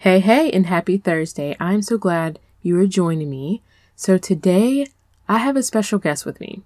Hey, 0.00 0.20
hey, 0.20 0.50
and 0.50 0.64
happy 0.64 0.96
Thursday. 0.96 1.54
I'm 1.60 1.82
so 1.82 1.98
glad 1.98 2.38
you 2.62 2.80
are 2.80 2.86
joining 2.86 3.28
me. 3.28 3.60
So, 3.96 4.16
today 4.16 4.86
I 5.28 5.36
have 5.36 5.56
a 5.56 5.62
special 5.62 5.98
guest 5.98 6.24
with 6.24 6.40
me, 6.40 6.62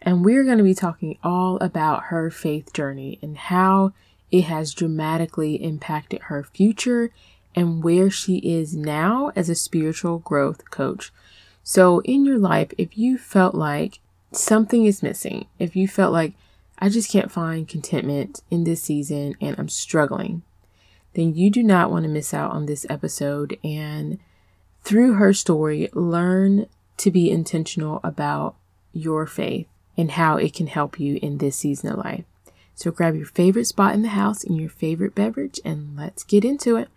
and 0.00 0.24
we're 0.24 0.44
going 0.44 0.58
to 0.58 0.62
be 0.62 0.72
talking 0.72 1.18
all 1.24 1.56
about 1.56 2.04
her 2.04 2.30
faith 2.30 2.72
journey 2.72 3.18
and 3.20 3.36
how 3.36 3.94
it 4.30 4.42
has 4.42 4.72
dramatically 4.72 5.56
impacted 5.56 6.22
her 6.22 6.44
future 6.44 7.10
and 7.56 7.82
where 7.82 8.10
she 8.10 8.36
is 8.36 8.76
now 8.76 9.32
as 9.34 9.48
a 9.48 9.56
spiritual 9.56 10.20
growth 10.20 10.70
coach. 10.70 11.12
So, 11.64 11.98
in 12.02 12.24
your 12.24 12.38
life, 12.38 12.72
if 12.78 12.96
you 12.96 13.18
felt 13.18 13.56
like 13.56 13.98
something 14.30 14.86
is 14.86 15.02
missing, 15.02 15.46
if 15.58 15.74
you 15.74 15.88
felt 15.88 16.12
like 16.12 16.34
I 16.78 16.90
just 16.90 17.10
can't 17.10 17.32
find 17.32 17.66
contentment 17.66 18.42
in 18.52 18.62
this 18.62 18.84
season 18.84 19.34
and 19.40 19.58
I'm 19.58 19.68
struggling, 19.68 20.44
then 21.16 21.34
you 21.34 21.50
do 21.50 21.62
not 21.62 21.90
want 21.90 22.04
to 22.04 22.10
miss 22.10 22.34
out 22.34 22.50
on 22.50 22.66
this 22.66 22.84
episode. 22.90 23.58
And 23.64 24.18
through 24.82 25.14
her 25.14 25.32
story, 25.32 25.88
learn 25.94 26.66
to 26.98 27.10
be 27.10 27.30
intentional 27.30 28.00
about 28.04 28.54
your 28.92 29.26
faith 29.26 29.66
and 29.96 30.10
how 30.10 30.36
it 30.36 30.52
can 30.52 30.66
help 30.66 31.00
you 31.00 31.18
in 31.22 31.38
this 31.38 31.56
season 31.56 31.90
of 31.90 31.98
life. 31.98 32.24
So 32.74 32.90
grab 32.90 33.16
your 33.16 33.24
favorite 33.24 33.64
spot 33.64 33.94
in 33.94 34.02
the 34.02 34.08
house 34.08 34.44
and 34.44 34.60
your 34.60 34.68
favorite 34.68 35.14
beverage, 35.14 35.58
and 35.64 35.96
let's 35.96 36.22
get 36.22 36.44
into 36.44 36.76
it. 36.76 36.88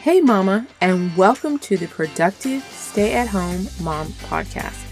Hey, 0.00 0.22
Mama, 0.22 0.66
and 0.80 1.14
welcome 1.18 1.58
to 1.58 1.76
the 1.76 1.86
Productive 1.86 2.62
Stay 2.64 3.12
at 3.12 3.28
Home 3.28 3.68
Mom 3.82 4.08
podcast. 4.08 4.91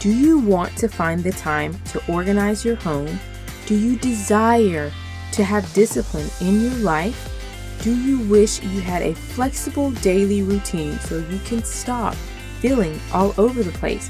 Do 0.00 0.10
you 0.10 0.38
want 0.38 0.76
to 0.78 0.88
find 0.88 1.24
the 1.24 1.32
time 1.32 1.76
to 1.86 2.00
organize 2.06 2.64
your 2.64 2.76
home? 2.76 3.18
Do 3.66 3.74
you 3.74 3.96
desire 3.98 4.92
to 5.32 5.42
have 5.42 5.72
discipline 5.74 6.28
in 6.40 6.60
your 6.60 6.74
life? 6.74 7.34
Do 7.82 7.92
you 7.92 8.20
wish 8.28 8.62
you 8.62 8.80
had 8.80 9.02
a 9.02 9.16
flexible 9.16 9.90
daily 9.90 10.42
routine 10.42 11.00
so 11.00 11.18
you 11.18 11.40
can 11.40 11.64
stop 11.64 12.14
feeling 12.60 13.00
all 13.12 13.34
over 13.38 13.64
the 13.64 13.72
place? 13.72 14.08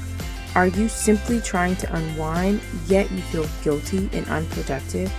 Are 0.53 0.67
you 0.67 0.89
simply 0.89 1.41
trying 1.41 1.75
to 1.77 1.95
unwind 1.95 2.61
yet 2.85 3.09
you 3.09 3.21
feel 3.21 3.47
guilty 3.63 4.11
and 4.13 4.27
unproductive? 4.27 5.11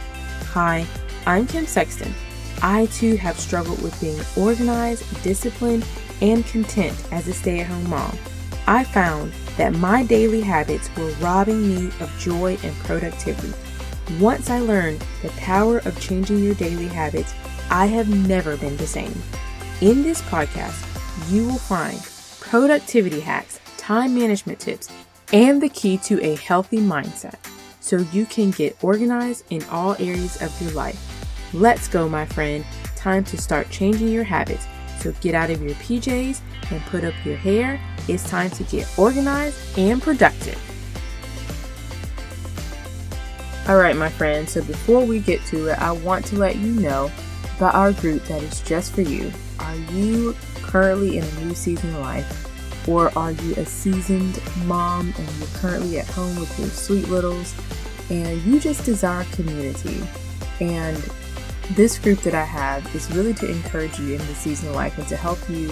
Hi, 0.52 0.86
I'm 1.26 1.48
Kim 1.48 1.66
Sexton. 1.66 2.14
I 2.62 2.86
too 2.86 3.16
have 3.16 3.40
struggled 3.40 3.82
with 3.82 4.00
being 4.00 4.20
organized, 4.36 5.20
disciplined, 5.24 5.84
and 6.20 6.46
content 6.46 6.96
as 7.10 7.26
a 7.26 7.32
stay 7.32 7.58
at 7.58 7.66
home 7.66 7.90
mom. 7.90 8.16
I 8.68 8.84
found 8.84 9.32
that 9.60 9.74
my 9.74 10.02
daily 10.02 10.40
habits 10.40 10.88
were 10.96 11.10
robbing 11.20 11.68
me 11.68 11.88
of 12.00 12.10
joy 12.18 12.56
and 12.62 12.74
productivity. 12.76 13.52
Once 14.18 14.48
I 14.48 14.58
learned 14.58 15.04
the 15.20 15.28
power 15.36 15.80
of 15.84 16.00
changing 16.00 16.42
your 16.42 16.54
daily 16.54 16.86
habits, 16.86 17.34
I 17.68 17.84
have 17.84 18.08
never 18.26 18.56
been 18.56 18.78
the 18.78 18.86
same. 18.86 19.12
In 19.82 20.02
this 20.02 20.22
podcast, 20.22 20.80
you 21.30 21.46
will 21.46 21.58
find 21.58 22.00
productivity 22.40 23.20
hacks, 23.20 23.60
time 23.76 24.14
management 24.14 24.60
tips, 24.60 24.88
and 25.30 25.60
the 25.62 25.68
key 25.68 25.98
to 26.04 26.18
a 26.24 26.36
healthy 26.36 26.78
mindset 26.78 27.34
so 27.80 27.98
you 28.14 28.24
can 28.24 28.52
get 28.52 28.82
organized 28.82 29.44
in 29.50 29.62
all 29.64 29.94
areas 29.98 30.40
of 30.40 30.58
your 30.62 30.70
life. 30.70 30.98
Let's 31.52 31.86
go, 31.86 32.08
my 32.08 32.24
friend. 32.24 32.64
Time 32.96 33.24
to 33.24 33.36
start 33.36 33.68
changing 33.68 34.08
your 34.08 34.24
habits. 34.24 34.66
So 35.00 35.12
get 35.20 35.34
out 35.34 35.50
of 35.50 35.62
your 35.62 35.74
PJs 35.76 36.40
and 36.70 36.80
put 36.82 37.04
up 37.04 37.14
your 37.24 37.36
hair 37.36 37.80
it's 38.08 38.28
time 38.28 38.50
to 38.50 38.64
get 38.64 38.88
organized 38.98 39.78
and 39.78 40.02
productive. 40.02 40.58
All 43.68 43.76
right, 43.76 43.94
my 43.94 44.08
friends, 44.08 44.52
so 44.52 44.64
before 44.64 45.04
we 45.04 45.20
get 45.20 45.44
to 45.46 45.68
it, 45.68 45.78
I 45.80 45.92
want 45.92 46.24
to 46.26 46.36
let 46.36 46.56
you 46.56 46.72
know 46.72 47.10
about 47.56 47.74
our 47.74 47.92
group 47.92 48.24
that 48.24 48.42
is 48.42 48.60
just 48.62 48.92
for 48.92 49.02
you. 49.02 49.30
Are 49.60 49.76
you 49.92 50.34
currently 50.56 51.18
in 51.18 51.24
a 51.24 51.44
new 51.44 51.54
season 51.54 51.94
of 51.94 52.00
life? 52.00 52.88
Or 52.88 53.16
are 53.16 53.30
you 53.30 53.54
a 53.54 53.66
seasoned 53.66 54.40
mom 54.64 55.12
and 55.16 55.38
you're 55.38 55.48
currently 55.54 55.98
at 55.98 56.06
home 56.06 56.40
with 56.40 56.58
your 56.58 56.68
sweet 56.68 57.08
littles 57.08 57.54
and 58.10 58.42
you 58.42 58.58
just 58.58 58.84
desire 58.84 59.24
community? 59.32 60.02
And 60.58 60.96
this 61.70 61.98
group 61.98 62.20
that 62.20 62.34
I 62.34 62.44
have 62.44 62.94
is 62.94 63.10
really 63.12 63.34
to 63.34 63.50
encourage 63.50 63.98
you 63.98 64.14
in 64.14 64.18
the 64.18 64.34
season 64.34 64.70
of 64.70 64.74
life 64.74 64.98
and 64.98 65.06
to 65.08 65.16
help 65.16 65.38
you 65.48 65.68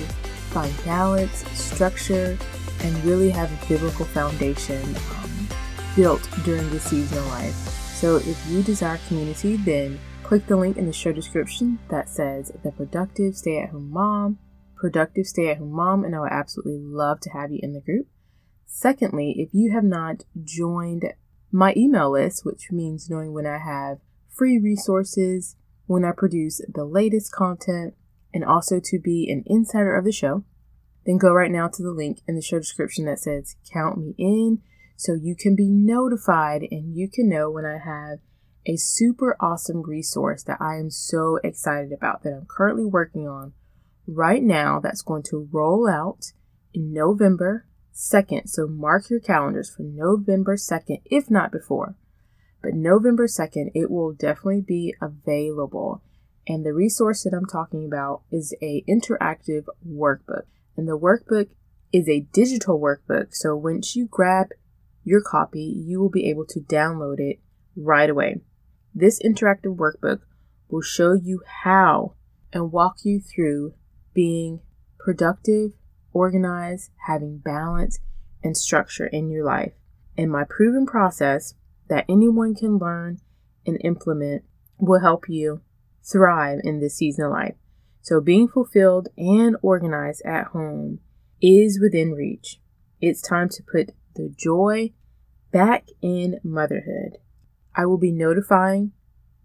find 0.51 0.73
balance, 0.85 1.45
structure, 1.59 2.39
and 2.81 3.05
really 3.05 3.31
have 3.31 3.51
a 3.51 3.67
biblical 3.67 4.05
foundation 4.05 4.83
um, 5.11 5.49
built 5.97 6.29
during 6.45 6.69
the 6.71 6.81
season 6.81 7.19
of 7.19 7.27
life. 7.27 7.55
So 7.55 8.17
if 8.17 8.47
you 8.49 8.63
desire 8.63 9.01
community, 9.09 9.57
then 9.57 9.99
click 10.23 10.47
the 10.47 10.57
link 10.57 10.77
in 10.77 10.87
the 10.87 10.93
show 10.93 11.13
description 11.13 11.81
that 11.89 12.09
says 12.09 12.53
the 12.63 12.71
productive 12.71 13.37
stay 13.37 13.59
at 13.59 13.71
home 13.71 13.91
mom, 13.91 14.39
productive 14.77 15.27
stay 15.27 15.51
at 15.51 15.59
home 15.59 15.73
mom, 15.73 16.05
and 16.05 16.15
I 16.15 16.21
would 16.21 16.33
absolutely 16.33 16.79
love 16.79 17.19
to 17.21 17.31
have 17.31 17.51
you 17.51 17.59
in 17.63 17.73
the 17.73 17.81
group. 17.81 18.07
Secondly, 18.67 19.35
if 19.39 19.49
you 19.53 19.73
have 19.73 19.85
not 19.85 20.23
joined 20.45 21.13
my 21.51 21.75
email 21.77 22.13
list, 22.13 22.45
which 22.45 22.71
means 22.71 23.11
knowing 23.11 23.33
when 23.33 23.47
I 23.47 23.59
have 23.59 23.99
free 24.29 24.59
resources, 24.59 25.57
when 25.89 26.05
I 26.05 26.13
produce 26.13 26.61
the 26.73 26.85
latest 26.85 27.33
content, 27.33 27.95
and 28.33 28.45
also 28.45 28.79
to 28.79 28.99
be 28.99 29.29
an 29.31 29.43
insider 29.47 29.97
of 29.97 30.05
the 30.05 30.13
show, 30.13 30.45
then 31.07 31.17
go 31.17 31.33
right 31.33 31.51
now 31.51 31.67
to 31.69 31.83
the 31.83 31.91
link 31.91 32.21
in 32.29 32.37
the 32.37 32.43
show 32.43 32.59
description 32.59 33.07
that 33.07 33.19
says 33.19 33.57
Count 33.73 33.99
Me 33.99 34.15
In 34.19 34.61
so 34.97 35.15
you 35.15 35.35
can 35.35 35.57
be 35.57 35.69
notified 35.69 36.63
and 36.71 36.95
you 36.95 37.09
can 37.09 37.29
know 37.29 37.51
when 37.51 37.65
I 37.65 37.79
have 37.79 38.19
a 38.67 38.77
super 38.77 39.37
awesome 39.41 39.83
resource 39.83 40.43
that 40.43 40.61
I 40.61 40.77
am 40.77 40.91
so 40.91 41.39
excited 41.43 41.93
about 41.93 42.23
that 42.23 42.35
I'm 42.35 42.47
currently 42.47 42.85
working 42.85 43.27
on 43.27 43.55
right 44.07 44.43
now 44.43 44.81
that's 44.81 45.03
going 45.03 45.23
to 45.25 45.49
roll 45.51 45.89
out 45.89 46.33
in 46.75 46.93
November 46.93 47.67
2nd. 47.95 48.49
So 48.49 48.67
mark 48.67 49.09
your 49.09 49.21
calendars 49.21 49.71
for 49.75 49.83
November 49.83 50.57
2nd, 50.57 51.01
if 51.07 51.31
not 51.31 51.51
before. 51.51 51.97
But 52.63 52.75
November 52.75 53.27
2nd, 53.27 53.71
it 53.75 53.91
will 53.91 54.13
definitely 54.13 54.61
be 54.61 54.95
available. 55.01 56.03
And 56.47 56.65
the 56.65 56.73
resource 56.73 57.23
that 57.25 57.35
I'm 57.35 57.47
talking 57.47 57.85
about 57.85 58.23
is 58.31 58.55
a 58.63 58.83
interactive 58.89 59.67
workbook. 59.87 60.45
And 60.77 60.89
the 60.89 60.99
workbook 60.99 61.49
is 61.93 62.09
a 62.09 62.27
digital 62.33 62.81
workbook. 62.81 63.35
So 63.35 63.57
once 63.57 63.95
you 63.95 64.07
grab 64.07 64.49
your 65.05 65.21
copy, 65.21 65.63
you 65.63 66.01
will 66.01 66.11
be 66.11 66.29
able 66.29 66.47
to 66.47 66.61
download 66.61 67.19
it 67.19 67.41
right 67.77 68.11
away. 68.11 68.41
This 68.95 69.23
interactive 69.23 69.77
workbook 69.77 70.21
will 70.69 70.83
show 70.83 71.13
you 71.13 71.43
how 71.63 72.15
and 72.53 72.73
walk 72.73 73.05
you 73.05 73.21
through 73.21 73.75
being 74.15 74.61
productive, 74.99 75.73
organized, 76.13 76.91
having 77.07 77.39
balance 77.39 78.01
and 78.43 78.57
structure 78.57 79.07
in 79.07 79.31
your 79.31 79.45
life. 79.45 79.73
And 80.17 80.31
my 80.31 80.45
proven 80.45 80.87
process 80.87 81.55
that 81.89 82.05
anyone 82.09 82.55
can 82.55 82.79
learn 82.79 83.19
and 83.67 83.79
implement 83.85 84.45
will 84.79 85.01
help 85.01 85.25
you 85.29 85.63
thrive 86.11 86.61
in 86.65 86.81
this 86.81 86.97
season 86.97 87.27
of 87.27 87.33
life. 87.33 87.55
So, 88.01 88.21
being 88.21 88.49
fulfilled 88.49 89.09
and 89.17 89.57
organized 89.63 90.23
at 90.25 90.49
home 90.49 91.01
is 91.43 91.79
within 91.81 92.13
reach. 92.13 92.61
It's 93.01 93.21
time 93.21 93.49
to 93.51 93.63
put 93.63 93.91
the 94.15 94.33
joy 94.35 94.93
back 95.53 95.89
in 96.01 96.41
motherhood. 96.43 97.19
I 97.75 97.87
will 97.87 97.99
be 97.99 98.13
notifying 98.13 98.93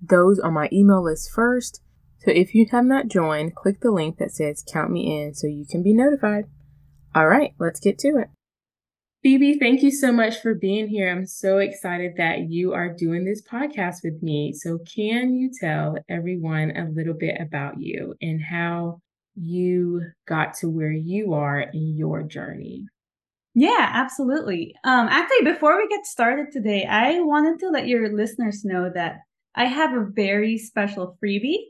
those 0.01 0.39
on 0.39 0.53
my 0.53 0.69
email 0.71 1.03
list 1.03 1.31
first. 1.31 1.81
So, 2.19 2.31
if 2.31 2.55
you 2.55 2.65
have 2.71 2.85
not 2.85 3.09
joined, 3.09 3.55
click 3.55 3.81
the 3.81 3.91
link 3.91 4.17
that 4.17 4.31
says 4.31 4.63
Count 4.71 4.91
Me 4.91 5.21
In 5.21 5.33
so 5.33 5.47
you 5.47 5.65
can 5.69 5.83
be 5.83 5.93
notified. 5.93 6.45
All 7.13 7.27
right, 7.27 7.53
let's 7.59 7.79
get 7.79 7.99
to 7.99 8.17
it. 8.17 8.29
Phoebe, 9.23 9.57
thank 9.57 9.81
you 9.81 9.89
so 9.89 10.11
much 10.11 10.41
for 10.41 10.53
being 10.53 10.85
here. 10.85 11.09
I'm 11.09 11.25
so 11.25 11.59
excited 11.59 12.17
that 12.17 12.49
you 12.49 12.73
are 12.73 12.93
doing 12.93 13.23
this 13.23 13.41
podcast 13.41 14.03
with 14.03 14.21
me. 14.21 14.51
So, 14.51 14.79
can 14.79 15.33
you 15.33 15.49
tell 15.57 15.95
everyone 16.09 16.75
a 16.75 16.89
little 16.89 17.13
bit 17.13 17.39
about 17.39 17.79
you 17.79 18.15
and 18.21 18.43
how 18.43 18.99
you 19.35 20.01
got 20.27 20.55
to 20.55 20.69
where 20.69 20.91
you 20.91 21.33
are 21.33 21.61
in 21.61 21.95
your 21.95 22.23
journey? 22.23 22.85
Yeah, 23.55 23.91
absolutely. 23.93 24.75
Um, 24.83 25.07
actually, 25.07 25.53
before 25.53 25.77
we 25.77 25.87
get 25.87 26.05
started 26.05 26.51
today, 26.51 26.83
I 26.83 27.21
wanted 27.21 27.59
to 27.59 27.69
let 27.69 27.87
your 27.87 28.13
listeners 28.13 28.65
know 28.65 28.91
that 28.93 29.19
I 29.55 29.67
have 29.67 29.93
a 29.93 30.05
very 30.05 30.57
special 30.57 31.17
freebie, 31.23 31.69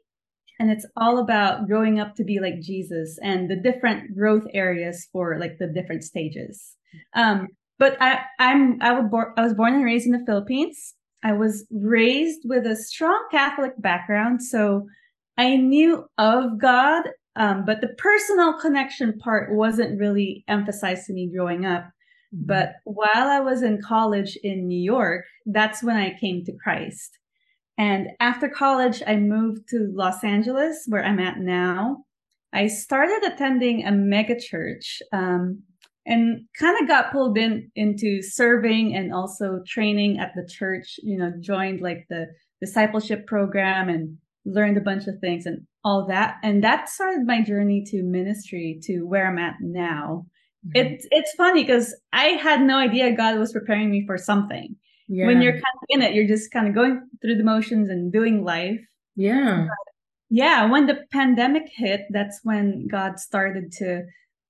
and 0.60 0.72
it's 0.72 0.88
all 0.98 1.20
about 1.20 1.68
growing 1.68 2.00
up 2.00 2.16
to 2.16 2.24
be 2.24 2.40
like 2.40 2.62
Jesus 2.62 3.20
and 3.22 3.48
the 3.48 3.58
different 3.58 4.16
growth 4.16 4.48
areas 4.56 5.08
for 5.12 5.38
like 5.38 5.60
the 5.60 5.68
different 5.68 6.04
stages. 6.04 6.78
Um, 7.16 7.48
but 7.80 7.98
I, 8.02 8.22
I'm 8.40 8.82
I 8.82 8.94
was 8.94 9.10
born 9.10 9.34
I 9.38 9.42
was 9.42 9.54
born 9.54 9.74
and 9.74 9.84
raised 9.84 10.06
in 10.06 10.12
the 10.14 10.26
Philippines. 10.26 10.94
I 11.24 11.34
was 11.34 11.66
raised 11.72 12.42
with 12.46 12.66
a 12.66 12.76
strong 12.76 13.28
Catholic 13.32 13.74
background, 13.82 14.44
so 14.44 14.88
I 15.38 15.56
knew 15.56 16.06
of 16.18 16.60
God, 16.60 17.06
um, 17.36 17.66
but 17.66 17.82
the 17.82 17.96
personal 17.98 18.60
connection 18.60 19.18
part 19.20 19.54
wasn't 19.54 20.00
really 20.00 20.44
emphasized 20.48 21.08
to 21.08 21.14
me 21.14 21.32
growing 21.34 21.66
up. 21.66 21.84
Mm-hmm. 21.84 22.46
But 22.46 22.76
while 22.84 23.28
I 23.30 23.40
was 23.40 23.64
in 23.64 23.82
college 23.82 24.38
in 24.44 24.68
New 24.68 24.82
York, 24.82 25.26
that's 25.46 25.84
when 25.84 25.96
I 25.96 26.18
came 26.20 26.44
to 26.46 26.54
Christ. 26.64 27.18
And 27.78 28.10
after 28.20 28.48
college, 28.48 29.02
I 29.08 29.16
moved 29.16 29.68
to 29.70 29.92
Los 29.94 30.24
Angeles, 30.24 30.86
where 30.88 31.04
I'm 31.04 31.20
at 31.20 31.40
now. 31.40 32.06
I 32.54 32.68
started 32.68 33.24
attending 33.24 33.84
a 33.84 33.92
mega 33.92 34.40
church 34.40 35.02
um, 35.12 35.64
and 36.06 36.46
kind 36.60 36.82
of 36.82 36.88
got 36.88 37.12
pulled 37.12 37.38
in 37.38 37.72
into 37.76 38.22
serving 38.22 38.96
and 38.96 39.14
also 39.14 39.62
training 39.68 40.20
at 40.20 40.34
the 40.36 40.48
church. 40.48 41.00
You 41.04 41.18
know, 41.18 41.34
joined 41.40 41.82
like 41.82 42.06
the 42.10 42.28
discipleship 42.62 43.28
program 43.28 43.90
and 43.90 44.18
learned 44.46 44.78
a 44.78 44.82
bunch 44.82 45.08
of 45.08 45.20
things 45.20 45.46
and 45.46 45.66
all 45.84 46.08
that. 46.08 46.38
And 46.44 46.64
that 46.64 46.90
started 46.90 47.26
my 47.26 47.42
journey 47.42 47.84
to 47.88 48.04
ministry 48.04 48.80
to 48.84 49.04
where 49.04 49.28
I'm 49.28 49.38
at 49.38 49.56
now. 49.62 50.26
Mm-hmm. 50.66 50.94
It's 50.94 51.08
it's 51.12 51.34
funny 51.34 51.64
because 51.64 51.96
I 52.14 52.40
had 52.42 52.62
no 52.62 52.78
idea 52.78 53.16
God 53.16 53.38
was 53.38 53.52
preparing 53.52 53.92
me 53.92 54.06
for 54.06 54.18
something. 54.18 54.76
Yeah. 55.08 55.28
When 55.28 55.42
you're 55.42 55.54
kind 55.54 55.64
of 55.64 55.86
in 55.90 56.02
it, 56.02 56.14
you're 56.14 56.28
just 56.28 56.52
kind 56.52 56.68
of 56.68 56.74
going 56.74 57.02
through 57.22 57.36
the 57.36 57.44
motions 57.44 57.90
and 57.90 58.12
doing 58.12 58.44
life. 58.44 58.80
Yeah. 59.16 59.66
But 59.68 59.94
yeah. 60.30 60.66
When 60.70 60.88
the 60.88 61.02
pandemic 61.12 61.70
hit, 61.74 62.02
that's 62.10 62.40
when 62.44 62.88
God 62.88 63.20
started 63.20 63.72
to 63.74 64.04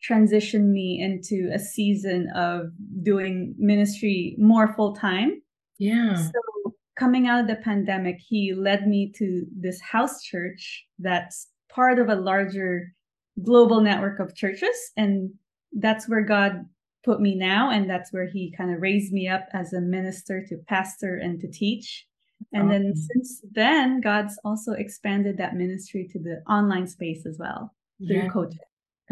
transition 0.04 0.72
me 0.72 1.02
into 1.02 1.50
a 1.54 1.60
season 1.60 2.30
of 2.36 2.68
doing 3.02 3.56
ministry 3.58 4.36
more 4.38 4.74
full 4.74 4.96
time. 4.96 5.42
Yeah. 5.80 6.16
So 6.16 6.74
coming 6.96 7.28
out 7.28 7.42
of 7.42 7.48
the 7.48 7.56
pandemic, 7.56 8.18
he 8.20 8.54
led 8.54 8.88
me 8.88 9.12
to 9.18 9.46
this 9.56 9.80
house 9.82 10.22
church 10.22 10.86
that's 11.00 11.48
part 11.70 12.00
of 12.00 12.10
a 12.10 12.16
larger 12.16 12.94
global 13.42 13.82
network 13.82 14.20
of 14.20 14.36
churches. 14.36 14.92
And 14.98 15.32
that's 15.72 16.08
where 16.08 16.24
God 16.24 16.66
put 17.04 17.20
me 17.20 17.36
now. 17.36 17.72
And 17.72 17.90
that's 17.90 18.14
where 18.14 18.28
he 18.28 18.54
kind 18.56 18.74
of 18.74 18.82
raised 18.82 19.14
me 19.14 19.28
up 19.28 19.48
as 19.54 19.74
a 19.74 19.82
minister 19.82 20.46
to 20.50 20.58
pastor 20.68 21.16
and 21.16 21.40
to 21.40 21.50
teach. 21.50 22.06
And 22.52 22.70
then 22.70 22.94
since 22.94 23.42
then, 23.54 24.02
God's 24.02 24.38
also 24.44 24.74
expanded 24.74 25.38
that 25.38 25.56
ministry 25.56 26.08
to 26.12 26.20
the 26.20 26.44
online 26.48 26.88
space 26.88 27.26
as 27.26 27.38
well 27.40 27.74
through 28.06 28.18
yeah. 28.18 28.28
coaching. 28.28 28.60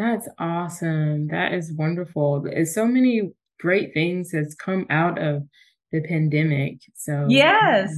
That's 0.01 0.27
awesome. 0.39 1.27
That 1.27 1.53
is 1.53 1.71
wonderful. 1.74 2.42
There's 2.42 2.74
so 2.74 2.88
many 2.88 3.33
great 3.59 3.94
things 3.94 4.31
that's 4.31 4.56
come 4.56 4.88
out 4.89 5.21
of 5.21 5.44
the 5.92 6.01
pandemic. 6.01 6.80
So 6.95 7.27
yes, 7.30 7.94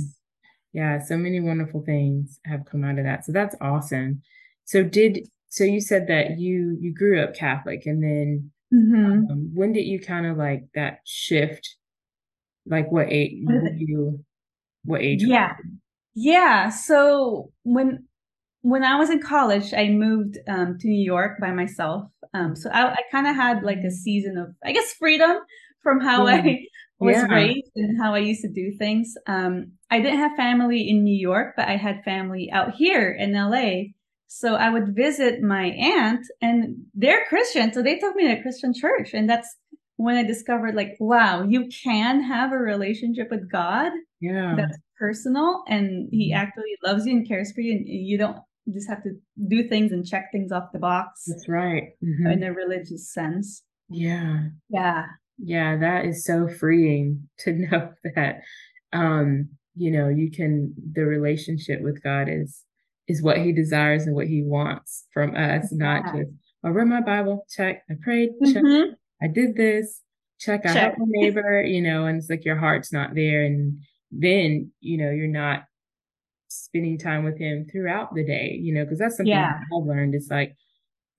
yeah, 0.74 1.00
so 1.00 1.16
many 1.16 1.40
wonderful 1.40 1.82
things 1.86 2.42
have 2.46 2.66
come 2.70 2.84
out 2.84 3.00
of 3.00 3.06
that. 3.06 3.24
So 3.24 3.32
that's 3.32 3.56
awesome. 3.62 4.22
So 4.66 4.84
did 4.84 5.30
so 5.48 5.64
you 5.64 5.80
said 5.80 6.08
that 6.08 6.40
you 6.40 6.78
you 6.82 6.94
grew 6.94 7.24
up 7.24 7.36
Catholic, 7.36 7.86
and 7.86 8.04
then 8.04 8.52
mm-hmm. 8.74 9.32
um, 9.32 9.52
when 9.54 9.72
did 9.72 9.86
you 9.86 10.02
kind 10.02 10.26
of 10.26 10.36
like 10.36 10.66
that 10.76 11.00
shift? 11.06 11.78
Like 12.66 12.92
what 12.92 13.08
age? 13.10 13.44
What 13.46 13.78
you 13.78 14.26
what 14.84 15.02
age? 15.02 15.24
Yeah, 15.24 15.54
yeah. 16.16 16.68
So 16.68 17.54
when 17.64 18.08
when 18.64 18.84
I 18.84 18.98
was 18.98 19.10
in 19.10 19.22
college, 19.22 19.74
I 19.74 19.90
moved 19.90 20.38
um, 20.48 20.78
to 20.80 20.88
New 20.88 21.04
York 21.04 21.40
by 21.40 21.52
myself. 21.52 22.10
Um, 22.34 22.56
so 22.56 22.70
I, 22.70 22.94
I 22.94 23.02
kind 23.12 23.28
of 23.28 23.36
had 23.36 23.62
like 23.62 23.80
a 23.80 23.92
season 23.92 24.38
of, 24.38 24.56
I 24.64 24.72
guess, 24.72 24.94
freedom 24.94 25.38
from 25.84 26.00
how 26.00 26.28
yeah. 26.28 26.36
I 26.36 26.66
was 27.00 27.16
yeah. 27.18 27.26
raised 27.26 27.72
and 27.76 28.02
how 28.02 28.16
I 28.16 28.20
used 28.20 28.42
to 28.42 28.50
do 28.50 28.72
things. 28.80 29.16
Um, 29.28 29.74
I 29.92 30.00
didn't 30.00 30.20
have 30.20 30.38
family 30.38 30.90
in 30.90 31.04
New 31.04 31.16
York, 31.16 31.56
but 31.58 31.68
I 31.68 31.76
had 31.76 32.04
family 32.06 32.50
out 32.54 32.74
here 32.74 33.12
in 33.12 33.34
LA. 33.34 33.92
So 34.28 34.56
I 34.56 34.70
would 34.70 34.96
visit 34.96 35.44
my 35.44 35.66
aunt 35.66 36.26
and 36.42 36.78
they're 36.94 37.26
Christian. 37.26 37.74
So 37.74 37.84
they 37.84 38.00
took 38.00 38.16
me 38.16 38.28
to 38.28 38.40
a 38.40 38.42
Christian 38.42 38.74
church. 38.74 39.14
And 39.14 39.30
that's 39.30 39.58
when 39.98 40.16
I 40.16 40.24
discovered 40.24 40.74
like, 40.74 40.96
wow, 41.00 41.44
you 41.44 41.68
can 41.68 42.24
have 42.24 42.54
a 42.54 42.58
relationship 42.58 43.28
with 43.30 43.52
God. 43.52 43.92
Yeah. 44.22 44.56
That's 44.56 44.78
personal 44.98 45.64
and 45.68 46.08
he 46.12 46.32
mm-hmm. 46.32 46.42
actually 46.42 46.78
loves 46.84 47.06
you 47.06 47.18
and 47.18 47.28
cares 47.28 47.52
for 47.52 47.60
you 47.60 47.74
and 47.74 47.86
you 47.88 48.18
don't 48.18 48.38
just 48.72 48.90
have 48.90 49.04
to 49.04 49.12
do 49.48 49.68
things 49.68 49.92
and 49.92 50.06
check 50.06 50.30
things 50.32 50.52
off 50.52 50.72
the 50.72 50.80
box. 50.80 51.24
That's 51.28 51.50
right. 51.50 51.90
Mm-hmm. 52.04 52.28
In 52.28 52.44
a 52.44 52.54
religious 52.54 53.12
sense. 53.14 53.64
Yeah. 53.90 54.48
Yeah. 54.70 55.06
Yeah, 55.38 55.78
that 55.78 56.06
is 56.06 56.24
so 56.24 56.48
freeing 56.48 57.28
to 57.40 57.54
know 57.54 57.92
that 58.16 58.42
um, 58.94 59.50
you 59.76 59.92
know, 59.92 60.08
you 60.08 60.30
can 60.32 60.74
the 60.94 61.04
relationship 61.04 61.82
with 61.82 62.04
God 62.04 62.28
is 62.30 62.64
is 63.08 63.22
what 63.22 63.38
he 63.38 63.52
desires 63.52 64.06
and 64.06 64.16
what 64.16 64.28
he 64.28 64.44
wants 64.44 65.06
from 65.14 65.36
us, 65.36 65.70
yeah. 65.72 65.78
not 65.78 66.16
just 66.16 66.32
I 66.64 66.70
read 66.70 66.88
my 66.88 67.02
Bible, 67.02 67.46
check, 67.50 67.84
I 67.90 67.96
prayed, 68.02 68.30
check, 68.46 68.64
mm-hmm. 68.64 68.94
I 69.22 69.28
did 69.28 69.58
this, 69.58 70.02
check, 70.40 70.66
I 70.66 70.74
check. 70.74 70.82
helped 70.82 71.00
my 71.00 71.06
neighbor, 71.08 71.62
you 71.62 71.82
know, 71.82 72.06
and 72.06 72.18
it's 72.18 72.30
like 72.30 72.46
your 72.46 72.58
heart's 72.58 72.94
not 72.94 73.14
there. 73.16 73.44
And 73.44 73.80
then, 74.12 74.72
you 74.80 74.98
know, 74.98 75.10
you're 75.10 75.28
not 75.28 75.66
spending 76.54 76.98
time 76.98 77.24
with 77.24 77.38
him 77.38 77.66
throughout 77.72 78.14
the 78.14 78.24
day, 78.24 78.58
you 78.62 78.74
know, 78.74 78.84
because 78.84 79.00
that's 79.00 79.18
something 79.18 79.32
yeah. 79.32 79.60
I've 79.60 79.86
learned. 79.86 80.16
It's 80.16 80.30
like, 80.30 80.56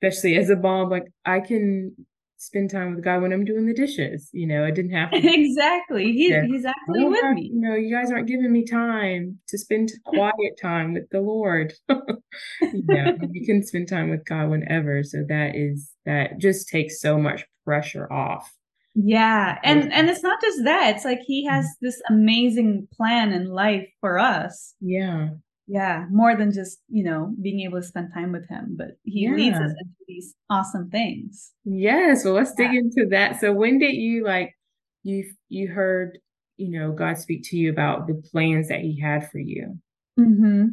especially 0.02 0.36
as 0.36 0.50
a 0.50 0.56
mom, 0.56 0.90
like 0.90 1.06
I 1.25 1.40
can 1.40 1.94
spend 2.36 2.70
time 2.70 2.94
with 2.94 3.04
God 3.04 3.22
when 3.22 3.32
I'm 3.32 3.44
doing 3.44 3.66
the 3.66 3.75
dishes. 3.75 4.28
You 4.32 4.46
know, 4.46 4.64
I 4.64 4.70
didn't 4.70 4.92
have 4.92 5.10
to. 5.10 5.16
exactly. 5.22 6.04
He's, 6.12 6.31
yeah. 6.31 6.44
he's 6.46 6.64
actually 6.64 7.04
with 7.04 7.25
me. 7.34 7.50
You 7.52 7.60
know, 7.60 7.75
you 7.75 7.94
guys 7.94 8.10
aren't 8.10 8.28
giving 8.28 8.52
me 8.52 8.64
time 8.64 9.38
to 9.48 9.58
spend 9.58 9.92
quiet 10.04 10.58
time 10.60 10.94
with 10.94 11.08
the 11.10 11.20
Lord. 11.20 11.72
you 11.88 12.84
know, 12.86 13.16
you 13.31 13.46
can 13.46 13.64
spend 13.64 13.88
time 13.88 14.10
with 14.10 14.25
God 14.25 14.50
whenever. 14.50 15.02
So 15.02 15.25
that 15.28 15.54
is, 15.54 15.90
that 16.04 16.38
just 16.38 16.69
takes 16.69 17.00
so 17.00 17.19
much 17.19 17.44
pressure 17.64 18.12
off. 18.12 18.52
Yeah. 18.94 19.58
And, 19.64 19.93
and 19.93 20.08
it's 20.08 20.23
not 20.23 20.41
just 20.41 20.64
that. 20.64 20.94
It's 20.94 21.05
like 21.05 21.20
he 21.26 21.44
has 21.46 21.64
mm-hmm. 21.64 21.87
this 21.87 22.02
amazing 22.08 22.88
plan 22.93 23.32
in 23.32 23.50
life 23.50 23.88
for 24.00 24.19
us. 24.19 24.75
Yeah 24.81 25.29
yeah 25.67 26.06
more 26.11 26.37
than 26.37 26.52
just 26.52 26.79
you 26.88 27.02
know 27.02 27.32
being 27.41 27.61
able 27.61 27.81
to 27.81 27.87
spend 27.87 28.12
time 28.12 28.32
with 28.32 28.46
him 28.49 28.75
but 28.76 28.99
he 29.05 29.25
yeah. 29.25 29.32
leads 29.32 29.56
us 29.56 29.70
into 29.70 29.94
these 30.06 30.35
awesome 30.50 30.91
things 30.91 31.52
yes 31.64 32.25
well 32.25 32.35
let's 32.35 32.52
yeah. 32.58 32.70
dig 32.70 32.76
into 32.76 33.06
that 33.08 33.41
so 33.41 33.52
when 33.52 33.79
did 33.79 33.94
you 33.94 34.25
like 34.25 34.55
you 35.02 35.25
you 35.49 35.69
heard 35.69 36.19
you 36.56 36.79
know 36.79 36.93
god 36.93 37.17
speak 37.17 37.43
to 37.43 37.56
you 37.56 37.70
about 37.70 38.06
the 38.06 38.14
plans 38.31 38.69
that 38.69 38.81
he 38.81 39.00
had 39.00 39.31
for 39.31 39.38
you 39.38 39.79
mm-hmm. 40.19 40.67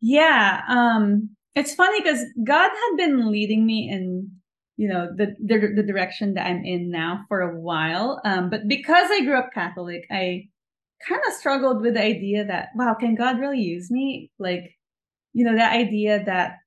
yeah 0.00 0.60
um 0.68 1.30
it's 1.54 1.74
funny 1.74 2.00
because 2.02 2.22
god 2.44 2.70
had 2.70 2.96
been 2.96 3.30
leading 3.30 3.64
me 3.64 3.88
in 3.90 4.30
you 4.76 4.88
know 4.88 5.08
the, 5.16 5.34
the 5.44 5.72
the 5.76 5.82
direction 5.82 6.34
that 6.34 6.46
i'm 6.46 6.64
in 6.64 6.90
now 6.90 7.24
for 7.28 7.40
a 7.40 7.60
while 7.60 8.20
um 8.24 8.50
but 8.50 8.66
because 8.66 9.08
i 9.10 9.24
grew 9.24 9.38
up 9.38 9.50
catholic 9.54 10.04
i 10.10 10.48
kind 11.06 11.20
of 11.26 11.34
struggled 11.34 11.82
with 11.82 11.94
the 11.94 12.02
idea 12.02 12.44
that, 12.44 12.68
wow, 12.74 12.94
can 12.94 13.14
God 13.14 13.38
really 13.38 13.60
use 13.60 13.90
me? 13.90 14.30
Like, 14.38 14.76
you 15.32 15.44
know, 15.44 15.56
that 15.56 15.74
idea 15.74 16.24
that, 16.24 16.58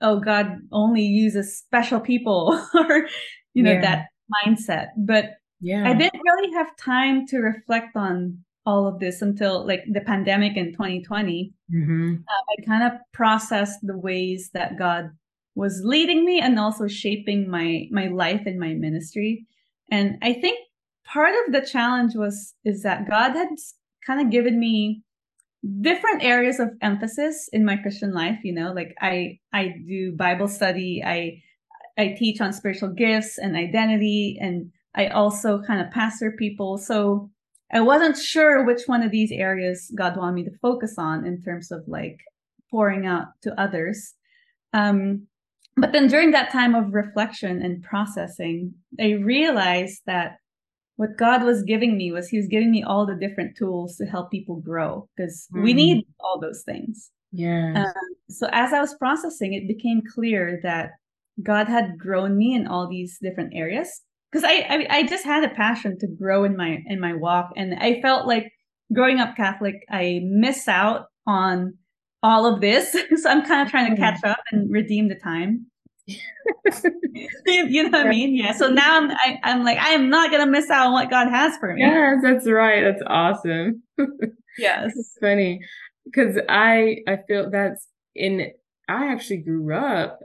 oh, 0.00 0.20
God 0.20 0.58
only 0.72 1.02
uses 1.02 1.56
special 1.56 2.00
people 2.00 2.60
or, 2.74 3.08
you 3.54 3.62
know, 3.62 3.72
yeah. 3.72 3.80
that 3.80 4.06
mindset. 4.46 4.88
But 4.96 5.36
yeah, 5.60 5.88
I 5.88 5.92
didn't 5.92 6.22
really 6.22 6.52
have 6.54 6.74
time 6.76 7.26
to 7.28 7.38
reflect 7.38 7.96
on 7.96 8.38
all 8.66 8.86
of 8.86 9.00
this 9.00 9.20
until 9.22 9.66
like 9.66 9.82
the 9.90 10.00
pandemic 10.00 10.56
in 10.56 10.72
2020. 10.72 11.52
Mm-hmm. 11.74 12.14
Uh, 12.14 12.52
I 12.58 12.66
kind 12.66 12.84
of 12.84 12.98
processed 13.12 13.80
the 13.82 13.96
ways 13.96 14.50
that 14.54 14.78
God 14.78 15.10
was 15.54 15.82
leading 15.84 16.24
me 16.24 16.40
and 16.40 16.58
also 16.58 16.86
shaping 16.86 17.50
my 17.50 17.86
my 17.90 18.06
life 18.08 18.42
and 18.46 18.58
my 18.58 18.74
ministry. 18.74 19.46
And 19.90 20.18
I 20.22 20.34
think 20.34 20.58
part 21.04 21.34
of 21.46 21.52
the 21.52 21.66
challenge 21.66 22.14
was 22.14 22.54
is 22.64 22.82
that 22.82 23.08
God 23.08 23.32
had 23.32 23.48
kind 24.06 24.20
of 24.20 24.30
given 24.30 24.58
me 24.58 25.02
different 25.80 26.22
areas 26.22 26.58
of 26.58 26.70
emphasis 26.80 27.48
in 27.52 27.64
my 27.64 27.76
Christian 27.76 28.12
life. 28.14 28.38
You 28.42 28.54
know, 28.54 28.72
like 28.72 28.94
I 29.00 29.38
I 29.52 29.74
do 29.86 30.12
Bible 30.12 30.48
study, 30.48 31.02
I 31.04 31.42
I 31.98 32.14
teach 32.18 32.40
on 32.40 32.52
spiritual 32.52 32.90
gifts 32.90 33.38
and 33.38 33.56
identity, 33.56 34.38
and 34.40 34.70
I 34.94 35.08
also 35.08 35.62
kind 35.62 35.80
of 35.80 35.90
pastor 35.90 36.34
people. 36.38 36.78
So 36.78 37.30
I 37.72 37.80
wasn't 37.80 38.16
sure 38.16 38.64
which 38.64 38.82
one 38.86 39.02
of 39.02 39.10
these 39.10 39.30
areas 39.30 39.92
God 39.96 40.16
wanted 40.16 40.34
me 40.34 40.44
to 40.44 40.58
focus 40.62 40.94
on 40.98 41.26
in 41.26 41.40
terms 41.40 41.70
of 41.70 41.82
like 41.86 42.18
pouring 42.70 43.06
out 43.06 43.28
to 43.42 43.60
others. 43.60 44.14
Um, 44.72 45.26
but 45.80 45.92
then 45.92 46.06
during 46.06 46.30
that 46.32 46.52
time 46.52 46.74
of 46.74 46.94
reflection 46.94 47.62
and 47.62 47.82
processing, 47.82 48.74
I 49.00 49.12
realized 49.12 50.02
that 50.06 50.36
what 50.96 51.16
God 51.16 51.42
was 51.42 51.62
giving 51.62 51.96
me 51.96 52.12
was 52.12 52.28
He 52.28 52.36
was 52.36 52.46
giving 52.46 52.70
me 52.70 52.82
all 52.82 53.06
the 53.06 53.14
different 53.14 53.56
tools 53.56 53.96
to 53.96 54.04
help 54.04 54.30
people 54.30 54.56
grow 54.56 55.08
because 55.16 55.46
mm. 55.54 55.62
we 55.62 55.72
need 55.72 56.06
all 56.20 56.38
those 56.38 56.62
things. 56.64 57.10
Yeah. 57.32 57.84
Um, 57.86 57.92
so 58.28 58.48
as 58.52 58.72
I 58.72 58.80
was 58.80 58.94
processing, 58.94 59.54
it 59.54 59.68
became 59.68 60.02
clear 60.14 60.60
that 60.62 60.90
God 61.42 61.68
had 61.68 61.98
grown 61.98 62.36
me 62.36 62.54
in 62.54 62.66
all 62.66 62.88
these 62.88 63.18
different 63.22 63.54
areas 63.54 64.02
because 64.30 64.44
I, 64.44 64.66
I 64.68 64.86
I 64.98 65.06
just 65.06 65.24
had 65.24 65.44
a 65.44 65.54
passion 65.54 65.98
to 66.00 66.06
grow 66.06 66.44
in 66.44 66.56
my 66.56 66.82
in 66.86 67.00
my 67.00 67.14
walk, 67.14 67.50
and 67.56 67.74
I 67.74 68.00
felt 68.02 68.26
like 68.26 68.52
growing 68.92 69.20
up 69.20 69.36
Catholic, 69.36 69.76
I 69.90 70.20
miss 70.24 70.68
out 70.68 71.06
on 71.26 71.78
all 72.22 72.46
of 72.46 72.60
this. 72.60 72.92
so 73.16 73.30
I'm 73.30 73.44
kind 73.44 73.62
of 73.62 73.70
trying 73.70 73.94
to 73.94 73.96
mm. 73.96 74.04
catch 74.04 74.22
up 74.24 74.40
and 74.52 74.70
redeem 74.70 75.08
the 75.08 75.14
time. 75.14 75.66
you 77.46 77.82
know 77.84 77.98
what 77.98 78.06
I 78.06 78.10
mean? 78.10 78.34
Yeah. 78.34 78.52
So 78.52 78.68
now 78.68 78.98
I'm 78.98 79.10
I, 79.10 79.14
am 79.14 79.38
i 79.44 79.50
am 79.50 79.64
like 79.64 79.78
I 79.78 79.90
am 79.90 80.10
not 80.10 80.30
gonna 80.30 80.46
miss 80.46 80.70
out 80.70 80.86
on 80.86 80.92
what 80.92 81.10
God 81.10 81.28
has 81.28 81.56
for 81.58 81.74
me. 81.74 81.80
Yes, 81.80 82.18
that's 82.22 82.48
right. 82.48 82.82
That's 82.82 83.02
awesome. 83.06 83.82
yes, 84.58 84.92
it's 84.96 85.16
funny. 85.20 85.60
because 86.04 86.38
I 86.48 86.98
I 87.06 87.18
feel 87.26 87.50
that's 87.50 87.86
in 88.14 88.50
I 88.88 89.12
actually 89.12 89.38
grew 89.38 89.74
up 89.74 90.20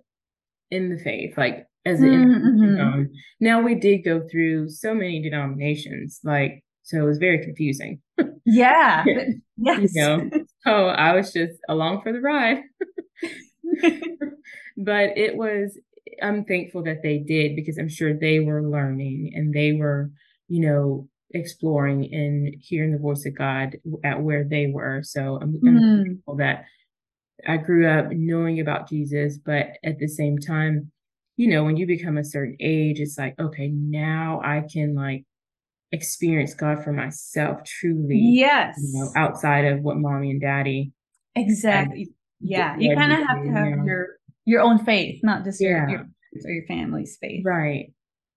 in 0.72 0.89
the 0.89 0.98
faith, 0.98 1.38
like 1.38 1.68
as 1.86 2.00
mm-hmm. 2.00 2.82
um, 2.82 3.10
now 3.39 3.62
we 3.62 3.75
did 3.75 4.00
go 4.00 4.22
through 4.32 4.70
so 4.70 4.94
many 4.94 5.22
denominations, 5.22 6.20
like 6.24 6.63
so 6.84 6.98
it 6.98 7.06
was 7.06 7.18
very 7.18 7.44
confusing. 7.44 8.01
Yeah. 8.46 9.04
yes. 9.58 9.92
You 9.94 10.01
know, 10.01 10.30
so 10.63 10.72
I 10.88 11.15
was 11.15 11.34
just 11.34 11.60
along 11.68 12.01
for 12.04 12.13
the 12.13 12.22
ride. 12.22 12.60
but 14.77 15.17
it 15.17 15.36
was 15.36 15.77
I'm 16.22 16.46
thankful 16.46 16.84
that 16.84 17.01
they 17.03 17.17
did 17.17 17.55
because 17.55 17.77
I'm 17.77 17.89
sure 17.89 18.13
they 18.13 18.39
were 18.39 18.62
learning 18.62 19.32
and 19.34 19.53
they 19.53 19.74
were, 19.74 20.12
you 20.48 20.62
know, 20.67 21.10
exploring 21.32 22.13
and 22.13 22.55
hearing 22.62 22.91
the 22.91 23.00
voice 23.00 23.25
of 23.25 23.38
God 23.38 23.77
at 24.03 24.22
where 24.22 24.44
they 24.44 24.67
were. 24.67 25.01
So 25.03 25.39
I'm, 25.41 25.53
mm. 25.53 25.67
I'm 25.67 26.03
thankful 26.03 26.36
that 26.38 26.65
I 27.48 27.58
grew 27.58 27.88
up 27.88 28.08
knowing 28.12 28.60
about 28.60 28.89
Jesus, 28.89 29.38
but 29.38 29.67
at 29.84 30.00
the 30.00 30.08
same 30.08 30.38
time, 30.38 30.91
you 31.38 31.48
know, 31.48 31.63
when 31.63 31.75
you 31.75 31.86
become 31.86 32.17
a 32.17 32.24
certain 32.24 32.55
age, 32.60 33.00
it's 33.00 33.17
like, 33.17 33.38
okay, 33.39 33.67
now 33.67 34.41
I 34.44 34.63
can 34.72 34.96
like 34.96 35.25
experience 35.91 36.53
God 36.53 36.84
for 36.84 36.94
myself 36.94 37.63
truly. 37.65 38.17
Yes. 38.17 38.75
You 38.77 39.00
know, 39.00 39.12
outside 39.15 39.65
of 39.65 39.82
what 39.82 39.98
mommy 39.98 40.32
and 40.32 40.41
daddy. 40.41 40.94
Exactly. 41.36 42.10
Yeah. 42.39 42.75
You 42.77 42.96
kind 42.96 43.12
of 43.12 43.20
have 43.20 43.44
to 43.44 43.50
have 43.50 43.68
now. 43.68 43.84
your 43.86 44.08
your 44.46 44.62
own 44.62 44.84
faith, 44.86 45.22
not 45.24 45.44
just 45.44 45.62
yeah. 45.62 45.88
your, 45.88 45.89
your 45.89 46.06
or 46.46 46.51
your 46.51 46.68
family's 46.68 47.18
faith. 47.20 47.44
Right. 47.46 47.94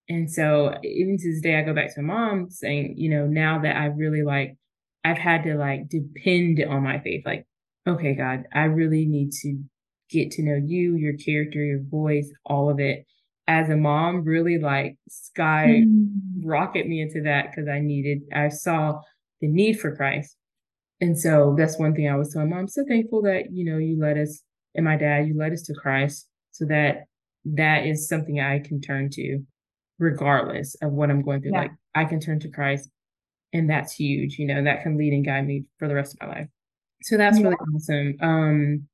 And 0.07 0.29
so 0.31 0.73
even 0.83 1.17
to 1.17 1.31
this 1.31 1.41
day, 1.41 1.59
I 1.59 1.61
go 1.61 1.73
back 1.73 1.93
to 1.93 2.01
my 2.01 2.13
mom 2.13 2.49
saying, 2.49 2.95
you 2.97 3.09
know, 3.09 3.27
now 3.27 3.59
that 3.61 3.75
I 3.75 3.85
really 3.85 4.23
like, 4.23 4.57
I've 5.05 5.19
had 5.19 5.43
to 5.43 5.55
like 5.55 5.87
depend 5.87 6.63
on 6.67 6.83
my 6.83 6.99
faith. 6.99 7.23
Like, 7.25 7.45
okay, 7.87 8.15
God, 8.15 8.45
I 8.53 8.63
really 8.63 9.05
need 9.05 9.31
to 9.43 9.59
get 10.09 10.31
to 10.31 10.43
know 10.43 10.59
you, 10.65 10.95
your 10.95 11.13
character, 11.13 11.63
your 11.63 11.83
voice, 11.83 12.31
all 12.45 12.69
of 12.69 12.79
it. 12.79 13.05
As 13.47 13.69
a 13.69 13.75
mom, 13.75 14.23
really 14.23 14.59
like 14.59 14.97
sky 15.09 15.83
mm. 15.85 16.09
rocket 16.43 16.87
me 16.87 17.01
into 17.01 17.21
that 17.23 17.47
because 17.49 17.67
I 17.67 17.79
needed, 17.79 18.21
I 18.33 18.49
saw 18.49 18.99
the 19.41 19.47
need 19.47 19.79
for 19.79 19.95
Christ. 19.95 20.35
And 21.01 21.17
so 21.17 21.55
that's 21.57 21.79
one 21.79 21.95
thing 21.95 22.09
I 22.09 22.15
was 22.15 22.33
telling 22.33 22.49
mom. 22.49 22.59
I'm 22.59 22.67
so 22.67 22.83
thankful 22.87 23.21
that, 23.23 23.51
you 23.51 23.65
know, 23.65 23.77
you 23.77 23.99
led 23.99 24.17
us 24.17 24.43
and 24.75 24.85
my 24.85 24.97
dad, 24.97 25.27
you 25.27 25.37
led 25.37 25.53
us 25.53 25.63
to 25.63 25.73
Christ 25.73 26.27
so 26.51 26.65
that 26.65 27.05
that 27.45 27.85
is 27.85 28.07
something 28.07 28.39
I 28.39 28.59
can 28.59 28.81
turn 28.81 29.09
to 29.11 29.39
regardless 29.97 30.75
of 30.81 30.91
what 30.91 31.09
I'm 31.09 31.21
going 31.21 31.41
through. 31.41 31.53
Yeah. 31.53 31.61
Like 31.61 31.71
I 31.95 32.05
can 32.05 32.19
turn 32.19 32.39
to 32.41 32.49
Christ 32.49 32.89
and 33.53 33.69
that's 33.69 33.93
huge, 33.93 34.37
you 34.37 34.45
know, 34.45 34.63
that 34.63 34.83
can 34.83 34.97
lead 34.97 35.13
and 35.13 35.25
guide 35.25 35.47
me 35.47 35.65
for 35.77 35.87
the 35.87 35.95
rest 35.95 36.15
of 36.15 36.27
my 36.27 36.33
life. 36.33 36.47
So 37.01 37.17
that's 37.17 37.37
yeah. 37.37 37.43
really 37.45 37.57
awesome. 37.75 38.15
Um 38.21 38.87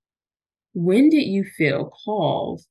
when 0.74 1.10
did 1.10 1.26
you 1.26 1.44
feel 1.44 1.92
called 2.04 2.62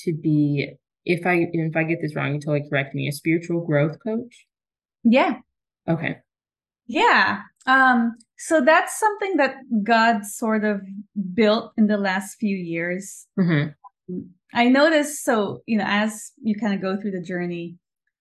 to 0.00 0.12
be 0.12 0.70
if 1.04 1.24
I 1.24 1.48
if 1.52 1.76
I 1.76 1.84
get 1.84 2.00
this 2.02 2.14
wrong, 2.14 2.34
you 2.34 2.40
totally 2.40 2.68
correct 2.68 2.94
me, 2.94 3.08
a 3.08 3.12
spiritual 3.12 3.64
growth 3.64 3.98
coach? 4.02 4.46
Yeah. 5.02 5.36
Okay. 5.88 6.18
Yeah. 6.86 7.42
Um, 7.66 8.16
so 8.38 8.60
that's 8.60 8.98
something 8.98 9.36
that 9.38 9.56
God 9.82 10.24
sort 10.24 10.64
of 10.64 10.80
built 11.34 11.72
in 11.76 11.86
the 11.86 11.96
last 11.96 12.36
few 12.36 12.56
years. 12.56 13.26
Mm-hmm. 13.38 14.18
I 14.54 14.68
noticed, 14.68 15.24
so, 15.24 15.62
you 15.66 15.78
know, 15.78 15.84
as 15.86 16.32
you 16.42 16.54
kind 16.54 16.74
of 16.74 16.80
go 16.80 17.00
through 17.00 17.12
the 17.12 17.22
journey, 17.22 17.76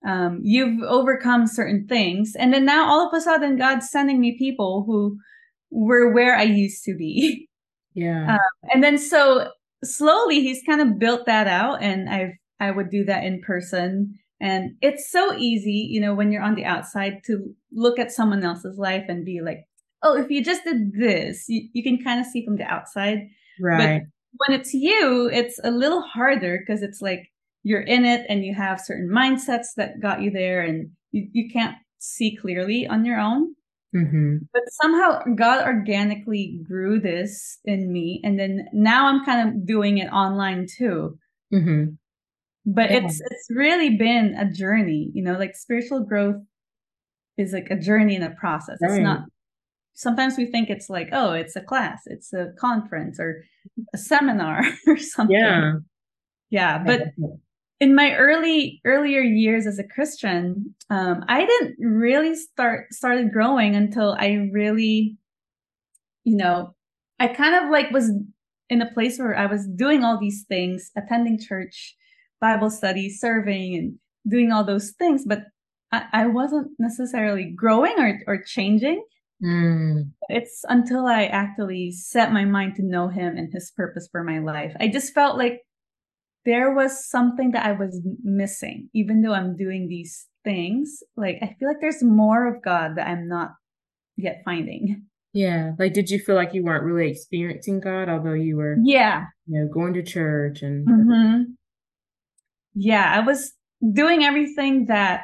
um, 0.07 0.39
you've 0.41 0.81
overcome 0.83 1.47
certain 1.47 1.85
things. 1.87 2.33
And 2.37 2.53
then 2.53 2.65
now 2.65 2.87
all 2.87 3.07
of 3.07 3.13
a 3.13 3.21
sudden, 3.21 3.57
God's 3.57 3.89
sending 3.89 4.19
me 4.19 4.37
people 4.37 4.83
who 4.85 5.17
were 5.69 6.11
where 6.11 6.35
I 6.35 6.43
used 6.43 6.83
to 6.85 6.95
be. 6.95 7.49
Yeah. 7.97 8.33
Um, 8.33 8.71
and 8.73 8.83
then 8.83 8.97
so 8.97 9.47
slowly 9.81 10.41
he's 10.41 10.61
kind 10.67 10.81
of 10.81 10.99
built 10.99 11.27
that 11.27 11.47
out 11.47 11.81
and 11.81 12.09
I've, 12.09 12.33
I 12.59 12.69
would 12.69 12.89
do 12.89 13.05
that 13.05 13.23
in 13.23 13.41
person 13.41 14.19
and 14.41 14.75
it's 14.81 15.09
so 15.11 15.35
easy, 15.35 15.87
you 15.89 16.01
know, 16.01 16.13
when 16.13 16.31
you're 16.31 16.43
on 16.43 16.55
the 16.55 16.65
outside 16.65 17.21
to 17.25 17.55
look 17.71 17.99
at 17.99 18.11
someone 18.11 18.43
else's 18.43 18.77
life 18.77 19.05
and 19.07 19.25
be 19.25 19.41
like, 19.41 19.65
oh, 20.03 20.17
if 20.17 20.29
you 20.29 20.43
just 20.43 20.63
did 20.63 20.93
this, 20.93 21.45
you, 21.47 21.67
you 21.73 21.83
can 21.83 22.03
kind 22.03 22.19
of 22.19 22.25
see 22.25 22.43
from 22.43 22.57
the 22.57 22.65
outside. 22.65 23.29
Right. 23.59 24.01
But 24.33 24.47
when 24.47 24.59
it's 24.59 24.73
you, 24.73 25.29
it's 25.31 25.59
a 25.63 25.71
little 25.71 26.01
harder 26.01 26.59
because 26.59 26.83
it's 26.83 27.01
like 27.01 27.31
you're 27.63 27.81
in 27.81 28.05
it 28.05 28.25
and 28.27 28.43
you 28.43 28.53
have 28.53 28.81
certain 28.81 29.09
mindsets 29.09 29.67
that 29.77 30.01
got 30.01 30.21
you 30.21 30.31
there 30.31 30.61
and 30.61 30.91
you, 31.11 31.27
you 31.31 31.49
can't 31.49 31.75
see 31.97 32.35
clearly 32.35 32.85
on 32.87 33.05
your 33.05 33.19
own. 33.19 33.55
Mm-hmm. 33.95 34.37
But 34.51 34.63
somehow 34.81 35.21
God 35.35 35.65
organically 35.65 36.59
grew 36.67 36.99
this 36.99 37.59
in 37.63 37.91
me. 37.93 38.19
And 38.25 38.37
then 38.37 38.67
now 38.73 39.07
I'm 39.07 39.23
kind 39.23 39.47
of 39.47 39.65
doing 39.65 39.99
it 39.99 40.11
online 40.11 40.67
too. 40.67 41.17
Mm-hmm 41.53 41.93
but 42.65 42.89
yeah. 42.89 42.97
it's 42.97 43.21
it's 43.21 43.47
really 43.49 43.95
been 43.95 44.33
a 44.35 44.51
journey 44.51 45.09
you 45.13 45.23
know 45.23 45.37
like 45.37 45.55
spiritual 45.55 46.01
growth 46.01 46.41
is 47.37 47.53
like 47.53 47.69
a 47.69 47.75
journey 47.75 48.15
and 48.15 48.23
a 48.23 48.31
process 48.31 48.77
right. 48.81 48.91
it's 48.91 48.99
not 48.99 49.21
sometimes 49.93 50.37
we 50.37 50.45
think 50.45 50.69
it's 50.69 50.89
like 50.89 51.09
oh 51.11 51.31
it's 51.31 51.55
a 51.55 51.61
class 51.61 52.01
it's 52.07 52.33
a 52.33 52.47
conference 52.59 53.19
or 53.19 53.43
a 53.93 53.97
seminar 53.97 54.61
or 54.87 54.97
something 54.97 55.37
yeah 55.37 55.73
yeah 56.49 56.83
but 56.83 57.03
in 57.79 57.93
my 57.93 58.13
early 58.15 58.81
earlier 58.85 59.21
years 59.21 59.67
as 59.67 59.79
a 59.79 59.83
christian 59.83 60.73
um, 60.89 61.23
i 61.27 61.45
didn't 61.45 61.75
really 61.79 62.35
start 62.35 62.91
started 62.91 63.31
growing 63.31 63.75
until 63.75 64.15
i 64.19 64.49
really 64.51 65.17
you 66.23 66.35
know 66.35 66.73
i 67.19 67.27
kind 67.27 67.55
of 67.55 67.69
like 67.69 67.91
was 67.91 68.11
in 68.69 68.81
a 68.81 68.91
place 68.91 69.19
where 69.19 69.37
i 69.37 69.45
was 69.45 69.67
doing 69.75 70.03
all 70.03 70.19
these 70.19 70.45
things 70.47 70.91
attending 70.97 71.39
church 71.39 71.95
Bible 72.41 72.69
study, 72.69 73.09
serving, 73.09 73.75
and 73.75 73.99
doing 74.27 74.51
all 74.51 74.63
those 74.63 74.91
things, 74.91 75.23
but 75.25 75.43
I, 75.91 76.03
I 76.11 76.27
wasn't 76.27 76.71
necessarily 76.79 77.51
growing 77.55 77.93
or, 77.97 78.19
or 78.27 78.43
changing. 78.43 79.03
Mm. 79.43 80.11
It's 80.29 80.63
until 80.69 81.05
I 81.05 81.25
actually 81.25 81.91
set 81.91 82.31
my 82.31 82.45
mind 82.45 82.75
to 82.75 82.83
know 82.83 83.07
Him 83.07 83.37
and 83.37 83.51
His 83.51 83.71
purpose 83.75 84.07
for 84.11 84.23
my 84.23 84.39
life. 84.39 84.73
I 84.79 84.87
just 84.87 85.13
felt 85.13 85.37
like 85.37 85.61
there 86.45 86.73
was 86.73 87.07
something 87.09 87.51
that 87.51 87.65
I 87.65 87.73
was 87.73 88.01
missing, 88.23 88.89
even 88.93 89.21
though 89.21 89.33
I'm 89.33 89.57
doing 89.57 89.87
these 89.87 90.27
things. 90.43 90.99
Like, 91.17 91.37
I 91.41 91.55
feel 91.59 91.67
like 91.67 91.81
there's 91.81 92.03
more 92.03 92.47
of 92.47 92.63
God 92.63 92.95
that 92.95 93.07
I'm 93.07 93.27
not 93.27 93.51
yet 94.15 94.41
finding. 94.45 95.05
Yeah. 95.33 95.71
Like, 95.77 95.93
did 95.93 96.09
you 96.09 96.19
feel 96.19 96.35
like 96.35 96.53
you 96.53 96.63
weren't 96.63 96.85
really 96.85 97.11
experiencing 97.11 97.81
God, 97.81 98.07
although 98.07 98.33
you 98.33 98.55
were, 98.55 98.77
yeah, 98.81 99.25
you 99.47 99.59
know, 99.59 99.67
going 99.67 99.93
to 99.95 100.03
church 100.03 100.61
and, 100.61 100.87
mm-hmm 100.87 101.51
yeah, 102.75 103.11
I 103.15 103.21
was 103.21 103.53
doing 103.93 104.23
everything 104.23 104.85
that 104.87 105.23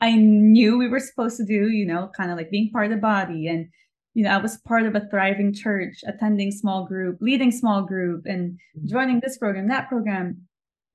I 0.00 0.14
knew 0.14 0.78
we 0.78 0.88
were 0.88 1.00
supposed 1.00 1.36
to 1.38 1.44
do, 1.44 1.68
you 1.68 1.86
know, 1.86 2.10
kind 2.16 2.30
of 2.30 2.36
like 2.36 2.50
being 2.50 2.70
part 2.70 2.86
of 2.86 2.92
the 2.92 2.98
body. 2.98 3.48
And, 3.48 3.66
you 4.14 4.24
know, 4.24 4.30
I 4.30 4.38
was 4.38 4.58
part 4.58 4.84
of 4.86 4.94
a 4.94 5.08
thriving 5.10 5.52
church, 5.52 6.04
attending 6.06 6.52
small 6.52 6.86
group, 6.86 7.18
leading 7.20 7.50
small 7.50 7.82
group, 7.82 8.26
and 8.26 8.52
mm-hmm. 8.52 8.86
joining 8.86 9.20
this 9.20 9.38
program, 9.38 9.68
that 9.68 9.88
program. 9.88 10.42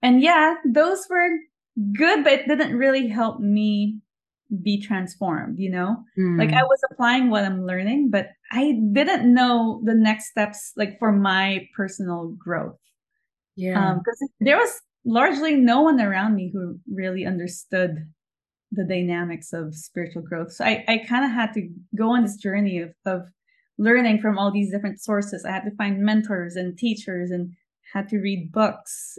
And 0.02 0.22
yeah, 0.22 0.56
those 0.66 1.06
were 1.10 1.28
good, 1.98 2.24
but 2.24 2.34
it 2.34 2.48
didn't 2.48 2.78
really 2.78 3.08
help 3.08 3.40
me 3.40 4.00
be 4.62 4.80
transformed, 4.80 5.58
you 5.58 5.72
know? 5.72 5.98
Mm. 6.18 6.38
Like 6.38 6.54
I 6.54 6.64
was 6.64 6.80
applying 6.92 7.30
what 7.30 7.44
I'm 7.44 7.66
learning, 7.66 8.10
but 8.12 8.28
I 8.52 8.80
didn't 8.94 9.34
know 9.34 9.82
the 9.84 9.96
next 9.96 10.30
steps, 10.30 10.74
like 10.78 11.00
for 11.00 11.12
my 11.12 11.68
personal 11.76 12.36
growth. 12.38 12.78
Yeah. 13.56 13.96
Because 13.96 14.22
um, 14.22 14.30
there 14.40 14.58
was 14.58 14.80
largely 15.06 15.56
no 15.56 15.82
one 15.82 16.00
around 16.00 16.36
me 16.36 16.50
who 16.54 16.80
really 16.92 17.26
understood 17.26 18.08
the 18.72 18.84
dynamics 18.84 19.54
of 19.54 19.76
spiritual 19.76 20.22
growth. 20.22 20.52
So 20.52 20.66
I, 20.66 20.84
I 20.88 20.98
kind 21.08 21.26
of 21.26 21.32
had 21.32 21.54
to 21.54 21.70
go 21.96 22.12
on 22.12 22.24
this 22.24 22.38
journey 22.38 22.80
of, 22.80 22.94
of 23.06 23.24
learning 23.78 24.20
from 24.20 24.38
all 24.38 24.52
these 24.52 24.72
different 24.72 25.02
sources. 25.02 25.46
I 25.46 25.52
had 25.52 25.66
to 25.66 25.76
find 25.76 26.04
mentors 26.04 26.56
and 26.56 26.78
teachers 26.78 27.32
and 27.32 27.54
had 27.94 28.10
to 28.10 28.18
read 28.18 28.52
books. 28.52 29.18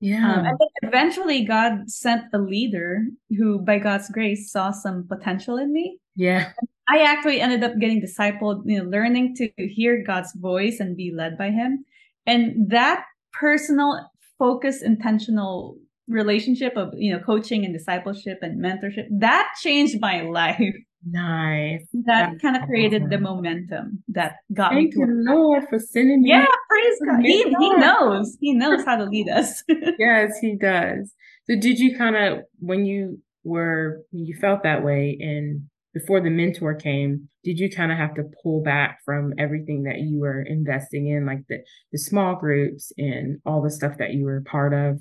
Yeah. 0.00 0.32
Um, 0.32 0.44
and 0.46 0.58
then 0.58 0.68
eventually 0.82 1.44
God 1.44 1.88
sent 1.90 2.24
a 2.32 2.38
leader 2.38 3.04
who, 3.30 3.60
by 3.60 3.78
God's 3.78 4.10
grace, 4.10 4.50
saw 4.50 4.70
some 4.70 5.06
potential 5.08 5.56
in 5.56 5.72
me. 5.72 5.98
Yeah. 6.14 6.52
I 6.88 7.02
actually 7.02 7.40
ended 7.40 7.64
up 7.64 7.78
getting 7.78 8.02
discipled, 8.02 8.62
you 8.64 8.82
know, 8.82 8.88
learning 8.88 9.36
to 9.36 9.50
hear 9.56 10.04
God's 10.04 10.32
voice 10.34 10.80
and 10.80 10.96
be 10.96 11.12
led 11.14 11.38
by 11.38 11.50
him. 11.50 11.84
And 12.26 12.70
that 12.70 13.04
personal 13.32 14.10
focused, 14.38 14.82
intentional 14.82 15.78
relationship 16.08 16.72
of 16.76 16.90
you 16.96 17.12
know 17.12 17.18
coaching 17.18 17.64
and 17.64 17.74
discipleship 17.74 18.38
and 18.40 18.62
mentorship 18.62 19.06
that 19.18 19.48
changed 19.60 20.00
my 20.00 20.22
life. 20.40 20.74
Nice. 21.08 21.86
That 21.92 22.30
That's 22.30 22.42
kind 22.42 22.56
of 22.56 22.62
created 22.62 23.02
awesome. 23.02 23.10
the 23.10 23.18
momentum 23.18 24.02
that 24.08 24.36
got 24.52 24.72
Thank 24.72 24.94
me 24.96 25.04
to 25.04 25.10
you 25.10 25.24
lord 25.24 25.64
for 25.70 25.78
sending 25.78 26.22
me 26.22 26.30
yeah 26.30 26.46
praise 26.68 26.98
god. 27.06 27.20
He, 27.22 27.42
he 27.44 27.76
knows. 27.76 28.36
He 28.40 28.54
knows 28.54 28.84
how 28.84 28.96
to 28.96 29.04
lead 29.04 29.28
us. 29.28 29.62
Yes 29.98 30.38
he 30.40 30.56
does. 30.56 31.12
So 31.48 31.54
did 31.58 31.78
you 31.78 31.96
kind 31.96 32.16
of 32.16 32.40
when 32.58 32.86
you 32.86 33.20
were 33.44 34.02
when 34.10 34.26
you 34.26 34.36
felt 34.40 34.64
that 34.64 34.82
way 34.82 35.16
and 35.20 35.62
before 35.96 36.20
the 36.20 36.28
mentor 36.28 36.74
came, 36.74 37.26
did 37.42 37.58
you 37.58 37.70
kind 37.70 37.90
of 37.90 37.96
have 37.96 38.14
to 38.14 38.24
pull 38.42 38.62
back 38.62 38.98
from 39.02 39.32
everything 39.38 39.84
that 39.84 40.00
you 40.00 40.20
were 40.20 40.42
investing 40.42 41.08
in, 41.08 41.24
like 41.24 41.40
the, 41.48 41.56
the 41.90 41.98
small 41.98 42.36
groups 42.36 42.92
and 42.98 43.38
all 43.46 43.62
the 43.62 43.70
stuff 43.70 43.94
that 43.98 44.12
you 44.12 44.26
were 44.26 44.42
part 44.42 44.74
of? 44.74 45.00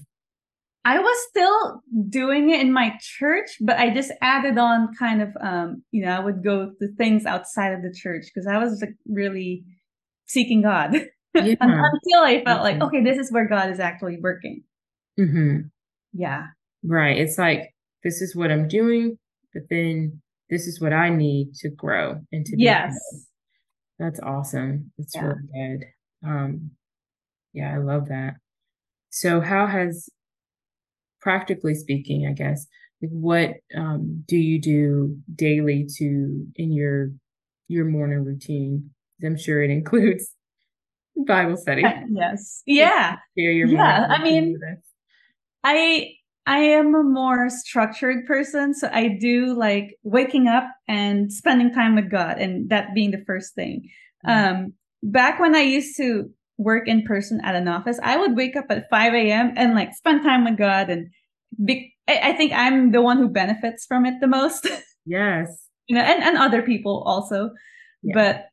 I 0.86 0.98
was 1.00 1.18
still 1.30 1.82
doing 2.08 2.50
it 2.50 2.62
in 2.62 2.72
my 2.72 2.94
church, 3.02 3.58
but 3.60 3.78
I 3.78 3.94
just 3.94 4.14
added 4.22 4.58
on 4.58 4.94
kind 4.98 5.22
of, 5.22 5.36
um, 5.42 5.84
you 5.92 6.06
know, 6.06 6.16
I 6.16 6.20
would 6.22 6.42
go 6.42 6.72
to 6.80 6.88
things 6.96 7.26
outside 7.26 7.74
of 7.74 7.82
the 7.82 7.94
church 7.94 8.28
because 8.34 8.48
I 8.48 8.58
was 8.58 8.80
like 8.80 8.96
really 9.06 9.66
seeking 10.28 10.62
God 10.62 10.94
yeah. 11.34 11.56
until 11.60 12.22
I 12.22 12.42
felt 12.46 12.64
like, 12.64 12.82
okay, 12.82 13.04
this 13.04 13.18
is 13.18 13.34
where 13.34 13.50
God 13.50 13.70
is 13.70 13.82
actually 13.82 14.18
working. 14.22 14.64
Mm-hmm. 15.20 15.58
Yeah. 16.14 16.44
Right. 16.86 17.18
It's 17.18 17.38
like, 17.38 17.74
this 18.06 18.22
is 18.22 18.34
what 18.34 18.50
I'm 18.50 18.70
doing, 18.70 19.18
but 19.54 19.64
then 19.70 20.22
this 20.50 20.68
is 20.68 20.80
what 20.80 20.94
I 20.94 21.10
need 21.10 21.54
to 21.56 21.70
grow 21.70 22.22
and 22.32 22.46
to 22.46 22.56
yes. 22.58 22.98
That's 23.98 24.20
awesome. 24.20 24.92
It's 24.98 25.16
yeah. 25.16 25.22
really 25.22 25.78
good. 25.78 25.86
Um, 26.28 26.72
yeah, 27.54 27.74
I 27.74 27.78
love 27.78 28.10
that. 28.10 28.36
So, 29.10 29.40
how 29.40 29.68
has 29.68 30.10
practically 31.22 31.74
speaking, 31.74 32.28
I 32.28 32.34
guess, 32.34 32.68
what 33.00 33.54
um, 33.76 34.24
do 34.28 34.38
you 34.38 34.60
do 34.60 35.18
daily 35.34 35.88
to 35.98 36.46
in 36.56 36.74
your 36.74 37.12
your 37.68 37.86
morning 37.86 38.26
routine? 38.26 38.90
I'm 39.24 39.38
sure 39.38 39.64
it 39.64 39.70
includes 39.72 40.32
Bible 41.26 41.58
study. 41.58 41.84
Yes. 42.10 42.62
Yeah. 42.66 43.18
yeah. 43.36 44.08
I 44.10 44.22
mean, 44.22 44.60
I 45.64 46.12
I 46.48 46.60
am 46.60 46.94
a 46.94 47.04
more 47.04 47.50
structured 47.50 48.26
person, 48.28 48.74
so 48.74 48.90
I 48.92 49.18
do 49.20 49.54
like 49.58 49.98
waking 50.04 50.48
up 50.48 50.66
and 50.88 51.32
spending 51.34 51.74
time 51.74 51.96
with 51.96 52.12
God, 52.12 52.38
and 52.38 52.70
that 52.70 52.94
being 52.94 53.12
the 53.12 53.24
first 53.26 53.56
thing. 53.56 53.90
Mm-hmm. 54.26 54.56
Um, 54.56 54.74
back 55.02 55.40
when 55.40 55.56
I 55.56 55.62
used 55.62 55.98
to 55.98 56.30
work 56.58 56.88
in 56.88 57.04
person 57.04 57.42
at 57.44 57.56
an 57.56 57.68
office, 57.68 58.00
I 58.02 58.18
would 58.18 58.36
wake 58.36 58.56
up 58.56 58.66
at 58.70 58.90
5 58.90 59.14
a.m. 59.14 59.54
and 59.56 59.74
like 59.74 59.94
spend 59.94 60.24
time 60.24 60.46
with 60.46 60.58
God. 60.58 60.90
And 60.90 61.10
be- 61.64 61.94
I 62.08 62.34
think 62.34 62.54
I'm 62.54 62.92
the 62.92 63.02
one 63.02 63.18
who 63.18 63.28
benefits 63.28 63.86
from 63.86 64.06
it 64.06 64.16
the 64.22 64.28
most. 64.28 64.68
Yes. 65.08 65.70
you 65.86 65.96
know, 65.96 66.02
and, 66.02 66.24
and 66.24 66.36
other 66.36 66.64
people 66.64 67.04
also. 67.06 67.52
Yeah. 68.02 68.14
But 68.16 68.46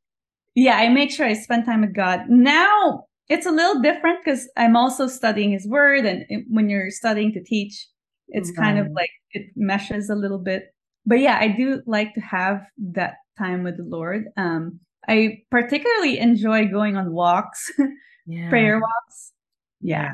yeah, 0.54 0.76
I 0.76 0.90
make 0.90 1.10
sure 1.10 1.24
I 1.24 1.32
spend 1.32 1.64
time 1.64 1.80
with 1.80 1.94
God. 1.94 2.28
Now 2.28 3.06
it's 3.32 3.46
a 3.46 3.50
little 3.50 3.80
different 3.80 4.18
because 4.22 4.48
I'm 4.58 4.76
also 4.76 5.08
studying 5.08 5.52
his 5.52 5.66
word. 5.66 6.04
And 6.04 6.24
it, 6.28 6.44
when 6.50 6.68
you're 6.68 6.90
studying 6.90 7.32
to 7.32 7.42
teach, 7.42 7.88
it's 8.28 8.50
right. 8.50 8.64
kind 8.64 8.78
of 8.78 8.88
like 8.92 9.10
it 9.30 9.46
meshes 9.56 10.10
a 10.10 10.14
little 10.14 10.38
bit. 10.38 10.64
But 11.06 11.20
yeah, 11.20 11.38
I 11.40 11.48
do 11.48 11.82
like 11.86 12.12
to 12.14 12.20
have 12.20 12.60
that 12.92 13.14
time 13.38 13.64
with 13.64 13.78
the 13.78 13.84
Lord. 13.84 14.26
Um, 14.36 14.80
I 15.08 15.38
particularly 15.50 16.18
enjoy 16.18 16.66
going 16.66 16.96
on 16.96 17.12
walks, 17.12 17.72
yeah. 18.26 18.50
prayer 18.50 18.78
walks. 18.78 19.32
Yeah. 19.80 20.12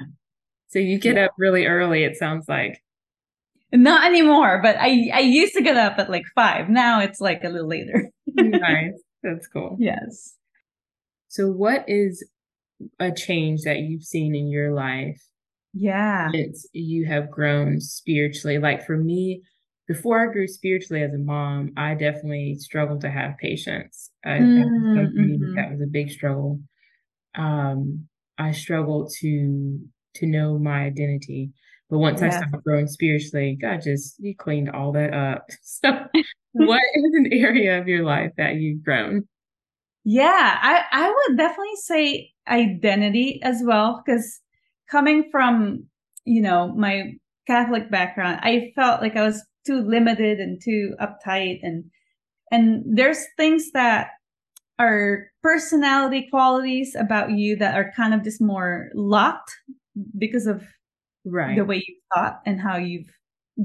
So 0.68 0.78
you 0.78 0.98
get 0.98 1.16
yeah. 1.16 1.26
up 1.26 1.32
really 1.38 1.66
early, 1.66 2.04
it 2.04 2.16
sounds 2.16 2.46
like. 2.48 2.82
Not 3.72 4.06
anymore, 4.06 4.60
but 4.62 4.76
I 4.78 5.10
I 5.12 5.20
used 5.20 5.54
to 5.54 5.62
get 5.62 5.76
up 5.76 5.98
at 5.98 6.08
like 6.08 6.24
five. 6.34 6.70
Now 6.70 7.00
it's 7.00 7.20
like 7.20 7.44
a 7.44 7.48
little 7.48 7.68
later. 7.68 8.10
nice. 8.26 8.94
That's 9.22 9.46
cool. 9.48 9.76
Yes. 9.78 10.36
So 11.26 11.50
what 11.50 11.84
is 11.86 12.24
a 12.98 13.12
change 13.12 13.62
that 13.62 13.78
you've 13.78 14.04
seen 14.04 14.34
in 14.34 14.48
your 14.48 14.72
life? 14.72 15.22
Yeah. 15.74 16.30
Since 16.32 16.66
you 16.72 17.06
have 17.06 17.30
grown 17.30 17.80
spiritually. 17.80 18.58
Like 18.58 18.86
for 18.86 18.96
me, 18.96 19.42
before 19.86 20.20
I 20.20 20.32
grew 20.32 20.46
spiritually 20.46 21.02
as 21.02 21.14
a 21.14 21.18
mom, 21.18 21.72
I 21.76 21.94
definitely 21.94 22.56
struggled 22.58 23.00
to 23.02 23.10
have 23.10 23.38
patience. 23.38 24.10
I, 24.24 24.38
mm-hmm. 24.38 25.54
that 25.54 25.70
was 25.70 25.80
a 25.80 25.86
big 25.90 26.10
struggle. 26.10 26.60
Um, 27.36 28.08
I 28.38 28.52
struggled 28.52 29.12
to 29.20 29.80
to 30.14 30.26
know 30.26 30.58
my 30.58 30.84
identity. 30.84 31.50
But 31.90 31.98
once 31.98 32.20
yeah. 32.20 32.26
I 32.26 32.30
started 32.30 32.62
growing 32.64 32.86
spiritually, 32.86 33.58
God 33.60 33.80
just 33.82 34.16
He 34.20 34.34
cleaned 34.34 34.70
all 34.70 34.92
that 34.92 35.14
up. 35.14 35.46
So, 35.62 35.90
what 36.52 36.82
is 36.94 37.14
an 37.14 37.32
area 37.32 37.80
of 37.80 37.88
your 37.88 38.04
life 38.04 38.32
that 38.36 38.56
you've 38.56 38.84
grown? 38.84 39.26
Yeah, 40.04 40.58
I 40.60 40.82
I 40.90 41.08
would 41.08 41.38
definitely 41.38 41.76
say 41.76 42.32
identity 42.48 43.40
as 43.42 43.62
well 43.64 44.02
because 44.04 44.40
coming 44.90 45.28
from 45.30 45.84
you 46.24 46.40
know 46.40 46.74
my 46.74 47.12
Catholic 47.48 47.90
background, 47.90 48.40
I 48.42 48.72
felt 48.76 49.00
like 49.00 49.16
I 49.16 49.22
was 49.22 49.42
too 49.66 49.80
limited 49.80 50.38
and 50.38 50.60
too 50.62 50.94
uptight 51.00 51.60
and 51.62 51.84
and 52.50 52.84
there's 52.86 53.24
things 53.36 53.72
that 53.72 54.10
are 54.78 55.26
personality 55.42 56.28
qualities 56.30 56.94
about 56.94 57.32
you 57.32 57.56
that 57.56 57.74
are 57.74 57.92
kind 57.96 58.14
of 58.14 58.22
just 58.22 58.40
more 58.40 58.90
locked 58.94 59.50
because 60.16 60.46
of 60.46 60.62
right. 61.24 61.56
the 61.56 61.64
way 61.64 61.76
you 61.86 61.96
thought 62.14 62.40
and 62.46 62.60
how 62.60 62.76
you've 62.76 63.10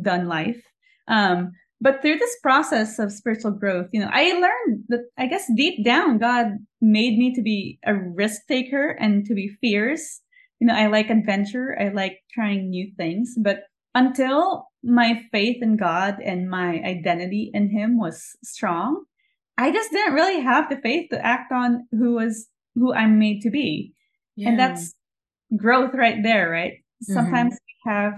done 0.02 0.28
life 0.28 0.62
um 1.08 1.52
but 1.84 2.02
through 2.02 2.18
this 2.18 2.36
process 2.42 2.98
of 2.98 3.12
spiritual 3.12 3.52
growth 3.52 3.88
you 3.92 4.00
know 4.00 4.10
i 4.12 4.24
learned 4.32 4.84
that 4.88 5.02
i 5.18 5.26
guess 5.26 5.46
deep 5.56 5.84
down 5.84 6.18
god 6.18 6.48
made 6.82 7.18
me 7.18 7.34
to 7.34 7.42
be 7.42 7.80
a 7.86 7.94
risk 7.94 8.42
taker 8.48 8.90
and 9.00 9.26
to 9.26 9.34
be 9.34 9.56
fierce 9.62 10.22
you 10.60 10.68
know 10.68 10.76
i 10.76 10.88
like 10.88 11.10
adventure 11.10 11.78
i 11.80 11.90
like 11.90 12.20
trying 12.34 12.70
new 12.70 12.92
things 12.98 13.36
but 13.38 13.64
until 13.96 14.70
my 14.84 15.22
faith 15.32 15.62
in 15.62 15.78
God 15.78 16.18
and 16.24 16.50
my 16.50 16.82
identity 16.84 17.52
in 17.54 17.70
Him 17.70 17.98
was 17.98 18.36
strong, 18.44 19.04
I 19.58 19.72
just 19.72 19.92
didn't 19.92 20.14
really 20.14 20.42
have 20.42 20.70
the 20.70 20.78
faith 20.78 21.10
to 21.12 21.26
act 21.26 21.52
on 21.52 21.88
who 21.92 22.16
was 22.16 22.48
who 22.76 22.94
I'm 22.94 23.20
made 23.20 23.42
to 23.42 23.52
be. 23.52 23.94
Yeah. 24.36 24.50
And 24.50 24.60
that's 24.60 24.94
growth 25.56 25.94
right 25.94 26.22
there, 26.24 26.50
right? 26.50 26.74
Mm-hmm. 26.74 27.14
Sometimes 27.14 27.54
we 27.54 27.92
have 27.92 28.14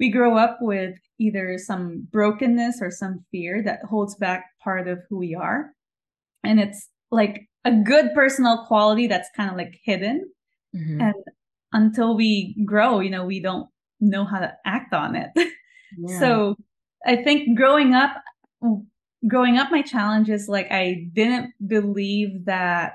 we 0.00 0.10
grow 0.10 0.36
up 0.36 0.58
with 0.60 0.96
either 1.18 1.58
some 1.58 2.08
brokenness 2.10 2.80
or 2.80 2.90
some 2.90 3.24
fear 3.30 3.62
that 3.62 3.84
holds 3.88 4.16
back 4.16 4.46
part 4.64 4.88
of 4.88 4.98
who 5.08 5.18
we 5.18 5.34
are. 5.34 5.70
And 6.42 6.58
it's 6.58 6.88
like 7.10 7.46
a 7.64 7.72
good 7.72 8.14
personal 8.14 8.64
quality 8.66 9.06
that's 9.06 9.28
kind 9.36 9.50
of 9.50 9.56
like 9.56 9.78
hidden. 9.84 10.28
Mm-hmm. 10.74 11.00
And 11.02 11.14
until 11.72 12.16
we 12.16 12.56
grow, 12.64 13.00
you 13.00 13.10
know, 13.10 13.26
we 13.26 13.40
don't 13.40 13.68
know 14.00 14.24
how 14.24 14.38
to 14.40 14.52
act 14.64 14.92
on 14.92 15.14
it. 15.14 15.30
Yeah. 15.98 16.20
so 16.20 16.56
I 17.04 17.16
think 17.16 17.58
growing 17.58 17.94
up, 17.94 18.12
growing 19.26 19.58
up, 19.58 19.72
my 19.72 19.82
challenge 19.82 20.30
is 20.30 20.48
like 20.48 20.70
I 20.70 21.08
didn't 21.12 21.52
believe 21.66 22.44
that 22.44 22.92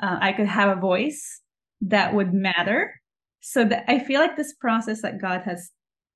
uh, 0.00 0.16
I 0.22 0.32
could 0.32 0.46
have 0.46 0.74
a 0.74 0.80
voice 0.80 1.42
that 1.82 2.14
would 2.14 2.32
matter. 2.32 2.98
So 3.42 3.62
that 3.66 3.84
I 3.88 3.98
feel 3.98 4.20
like 4.20 4.38
this 4.38 4.54
process 4.54 5.02
that 5.02 5.20
God 5.20 5.42
has, 5.42 5.70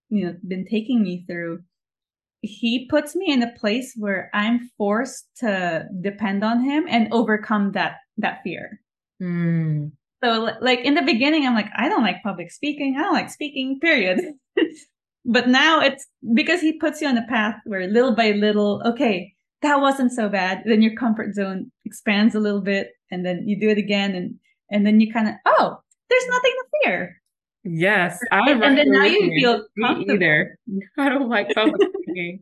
you 0.08 0.26
know, 0.26 0.34
been 0.46 0.66
taking 0.66 1.02
me 1.02 1.24
through, 1.26 1.62
He 2.40 2.86
puts 2.88 3.14
me 3.14 3.32
in 3.32 3.42
a 3.42 3.52
place 3.52 3.94
where 3.96 4.30
I'm 4.34 4.70
forced 4.78 5.28
to 5.38 5.86
depend 6.00 6.44
on 6.44 6.62
Him 6.62 6.86
and 6.88 7.12
overcome 7.12 7.72
that 7.72 7.96
that 8.18 8.42
fear. 8.42 8.80
Mm. 9.22 9.92
So 10.22 10.50
like 10.60 10.80
in 10.80 10.94
the 10.94 11.02
beginning, 11.02 11.46
I'm 11.46 11.54
like, 11.54 11.70
I 11.76 11.88
don't 11.88 12.02
like 12.02 12.22
public 12.22 12.50
speaking. 12.50 12.96
I 12.98 13.02
don't 13.02 13.12
like 13.12 13.30
speaking, 13.30 13.78
period. 13.80 14.20
but 15.24 15.48
now 15.48 15.80
it's 15.80 16.06
because 16.34 16.60
he 16.60 16.78
puts 16.78 17.00
you 17.00 17.08
on 17.08 17.18
a 17.18 17.26
path 17.26 17.56
where 17.64 17.86
little 17.86 18.14
by 18.14 18.32
little, 18.32 18.82
okay, 18.84 19.34
that 19.62 19.80
wasn't 19.80 20.12
so 20.12 20.28
bad. 20.28 20.62
Then 20.64 20.82
your 20.82 20.94
comfort 20.96 21.34
zone 21.34 21.70
expands 21.84 22.34
a 22.34 22.40
little 22.40 22.60
bit 22.60 22.90
and 23.10 23.24
then 23.24 23.46
you 23.46 23.58
do 23.60 23.68
it 23.68 23.78
again. 23.78 24.14
And, 24.14 24.34
and 24.70 24.86
then 24.86 25.00
you 25.00 25.12
kind 25.12 25.28
of, 25.28 25.34
oh, 25.46 25.78
there's 26.10 26.28
nothing 26.28 26.52
to 26.52 26.64
fear. 26.84 27.22
Yes. 27.64 28.18
I 28.30 28.50
and, 28.50 28.62
and 28.62 28.78
then 28.78 28.90
now 28.90 29.04
you 29.04 29.30
feel 29.38 29.64
comfortable. 29.80 30.14
either. 30.14 30.58
I 30.98 31.08
don't 31.08 31.28
like 31.28 31.48
public 31.54 31.80
speaking. 32.02 32.40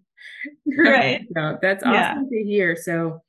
right. 0.78 1.22
No, 1.30 1.58
that's 1.60 1.82
awesome 1.82 1.94
yeah. 1.94 2.14
to 2.30 2.44
hear. 2.44 2.76
So 2.76 3.22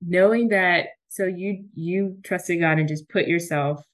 knowing 0.00 0.48
that 0.48 0.88
so 1.08 1.24
you 1.24 1.64
you 1.74 2.16
trusted 2.24 2.60
God 2.60 2.78
and 2.78 2.88
just 2.88 3.08
put 3.08 3.26
yourself 3.26 3.84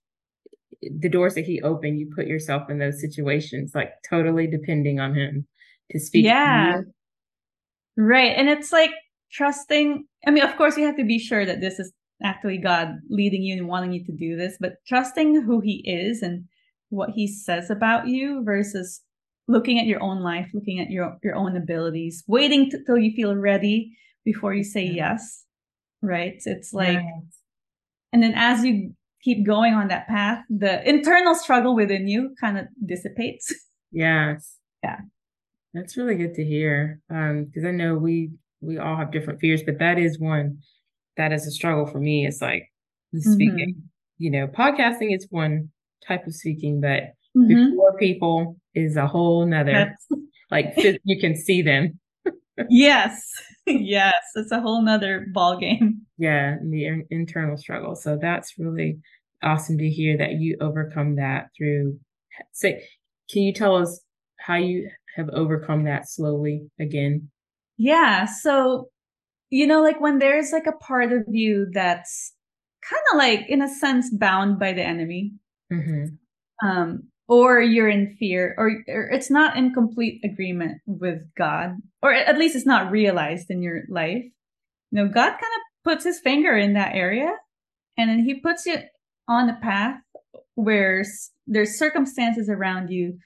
the 0.83 1.09
doors 1.09 1.35
that 1.35 1.45
he 1.45 1.61
opened, 1.63 1.99
you 1.99 2.11
put 2.15 2.27
yourself 2.27 2.71
in 2.71 2.79
those 2.79 3.01
situations, 3.01 3.73
like 3.75 3.93
totally 4.09 4.47
depending 4.47 5.01
on 5.01 5.15
him 5.15 5.47
to 5.91 5.99
speak. 5.99 6.25
Yeah. 6.25 6.83
To 6.83 8.03
right. 8.03 8.33
And 8.37 8.49
it's 8.49 8.73
like 8.73 8.93
trusting. 9.33 10.07
I 10.27 10.31
mean, 10.31 10.45
of 10.45 10.57
course, 10.57 10.77
you 10.77 10.87
have 10.87 10.97
to 10.97 11.05
be 11.05 11.19
sure 11.19 11.45
that 11.45 11.61
this 11.61 11.79
is 11.79 11.93
actually 12.23 12.59
God 12.59 12.99
leading 13.09 13.43
you 13.43 13.57
and 13.57 13.69
wanting 13.69 13.93
you 13.93 14.05
to 14.05 14.13
do 14.13 14.37
this, 14.37 14.57
but 14.61 14.75
trusting 14.87 15.43
who 15.43 15.61
he 15.61 15.83
is 15.85 16.23
and 16.23 16.45
what 16.91 17.11
he 17.11 17.27
says 17.27 17.71
about 17.71 18.09
you 18.09 18.43
versus 18.45 19.03
looking 19.47 19.79
at 19.79 19.87
your 19.87 20.03
own 20.03 20.23
life, 20.23 20.49
looking 20.53 20.81
at 20.81 20.91
your, 20.91 21.17
your 21.23 21.35
own 21.35 21.57
abilities, 21.57 22.23
waiting 22.27 22.71
t- 22.71 22.79
till 22.87 22.99
you 22.99 23.13
feel 23.13 23.35
ready 23.35 23.93
before 24.25 24.55
you 24.55 24.63
say 24.63 24.85
yes 24.85 25.45
right? 26.03 26.41
It's 26.45 26.73
like, 26.73 26.99
and 28.13 28.23
then 28.23 28.35
as 28.35 28.65
you 28.65 28.95
keep 29.23 29.47
going 29.47 29.75
on 29.75 29.89
that 29.89 30.09
path, 30.09 30.45
the 30.49 30.87
internal 30.89 31.35
struggle 31.35 31.75
within 31.75 32.09
you 32.09 32.35
kind 32.41 32.59
of 32.59 32.67
dissipates. 32.85 33.55
Yes. 33.91 34.59
Yeah. 34.85 34.99
That's 35.73 35.97
really 35.97 36.15
good 36.15 36.35
to 36.35 36.45
hear. 36.45 37.01
Um, 37.09 37.47
because 37.47 37.65
I 37.65 37.71
know 37.71 37.95
we 37.95 38.33
we 38.61 38.77
all 38.77 38.97
have 38.97 39.13
different 39.13 39.41
fears, 39.41 39.63
but 39.63 39.79
that 39.79 39.99
is 39.99 40.19
one 40.19 40.59
that 41.17 41.33
is 41.33 41.47
a 41.47 41.51
struggle 41.51 41.87
for 41.87 41.99
me. 41.99 42.27
It's 42.27 42.43
like 42.43 42.71
the 43.15 43.23
speaking, 43.23 43.77
mm-hmm. 43.79 43.87
you 44.19 44.31
know, 44.31 44.47
podcasting 44.47 45.17
is 45.17 45.27
one 45.31 45.71
type 46.09 46.27
of 46.27 46.35
speaking, 46.35 46.81
but 46.81 47.03
mm-hmm. 47.37 47.71
before 47.71 47.97
people 47.99 48.57
is 48.75 48.97
a 48.97 49.07
whole 49.07 49.47
nother, 49.47 49.73
That's... 49.73 50.23
like 50.51 50.75
you 51.05 51.21
can 51.21 51.37
see 51.37 51.63
them. 51.63 52.01
yes. 52.69 53.31
Yes. 53.67 54.15
It's 54.35 54.51
a 54.51 54.61
whole 54.61 54.83
nother 54.83 55.27
ball 55.33 55.59
game. 55.59 56.03
Yeah. 56.17 56.57
The 56.63 57.05
internal 57.11 57.57
struggle. 57.57 57.95
So 57.95 58.19
that's 58.21 58.55
really 58.59 58.99
awesome 59.43 59.79
to 59.79 59.89
hear 59.89 60.17
that 60.19 60.33
you 60.33 60.57
overcome 60.61 61.17
that 61.17 61.51
through 61.57 61.99
say, 62.53 62.85
can 63.31 63.43
you 63.43 63.53
tell 63.53 63.77
us 63.77 64.01
how 64.39 64.57
you 64.57 64.89
have 65.17 65.29
overcome 65.31 65.85
that 65.85 66.09
slowly 66.09 66.69
again? 66.81 67.31
Yeah. 67.77 68.27
So, 68.27 68.89
you 69.51 69.67
know, 69.67 69.83
like 69.83 70.01
when 70.01 70.19
there's 70.19 70.53
like 70.53 70.67
a 70.67 70.73
part 70.73 71.13
of 71.13 71.25
you 71.29 71.69
that's 71.73 72.33
kind 72.89 73.03
of 73.13 73.19
like, 73.19 73.49
in 73.49 73.63
a 73.63 73.69
sense, 73.69 74.11
bound 74.11 74.59
by 74.59 74.73
the 74.73 74.83
enemy, 74.83 75.33
mm-hmm. 75.73 76.67
um, 76.67 77.09
or 77.29 77.61
you're 77.61 77.89
in 77.89 78.17
fear, 78.19 78.55
or, 78.57 78.83
or 78.89 79.09
it's 79.11 79.31
not 79.31 79.57
in 79.57 79.75
complete 79.75 80.21
agreement 80.25 80.81
with 80.87 81.19
God, 81.37 81.77
or 82.03 82.13
at 82.13 82.39
least 82.39 82.57
it's 82.57 82.67
not 82.67 82.91
realized 82.91 83.51
in 83.51 83.63
your 83.63 83.83
life. 83.89 84.25
You 84.91 85.05
know, 85.05 85.09
God 85.09 85.31
kind 85.31 85.39
of 85.39 85.63
puts 85.85 86.05
his 86.05 86.21
finger 86.21 86.57
in 86.57 86.75
that 86.75 86.95
area 86.95 87.33
and 87.99 88.09
then 88.09 88.21
he 88.21 88.41
puts 88.41 88.65
you 88.65 88.79
on 89.29 89.51
a 89.51 89.59
path 89.61 90.01
where 90.55 91.05
there's 91.47 91.79
circumstances 91.79 92.49
around 92.49 92.89
you 92.89 93.19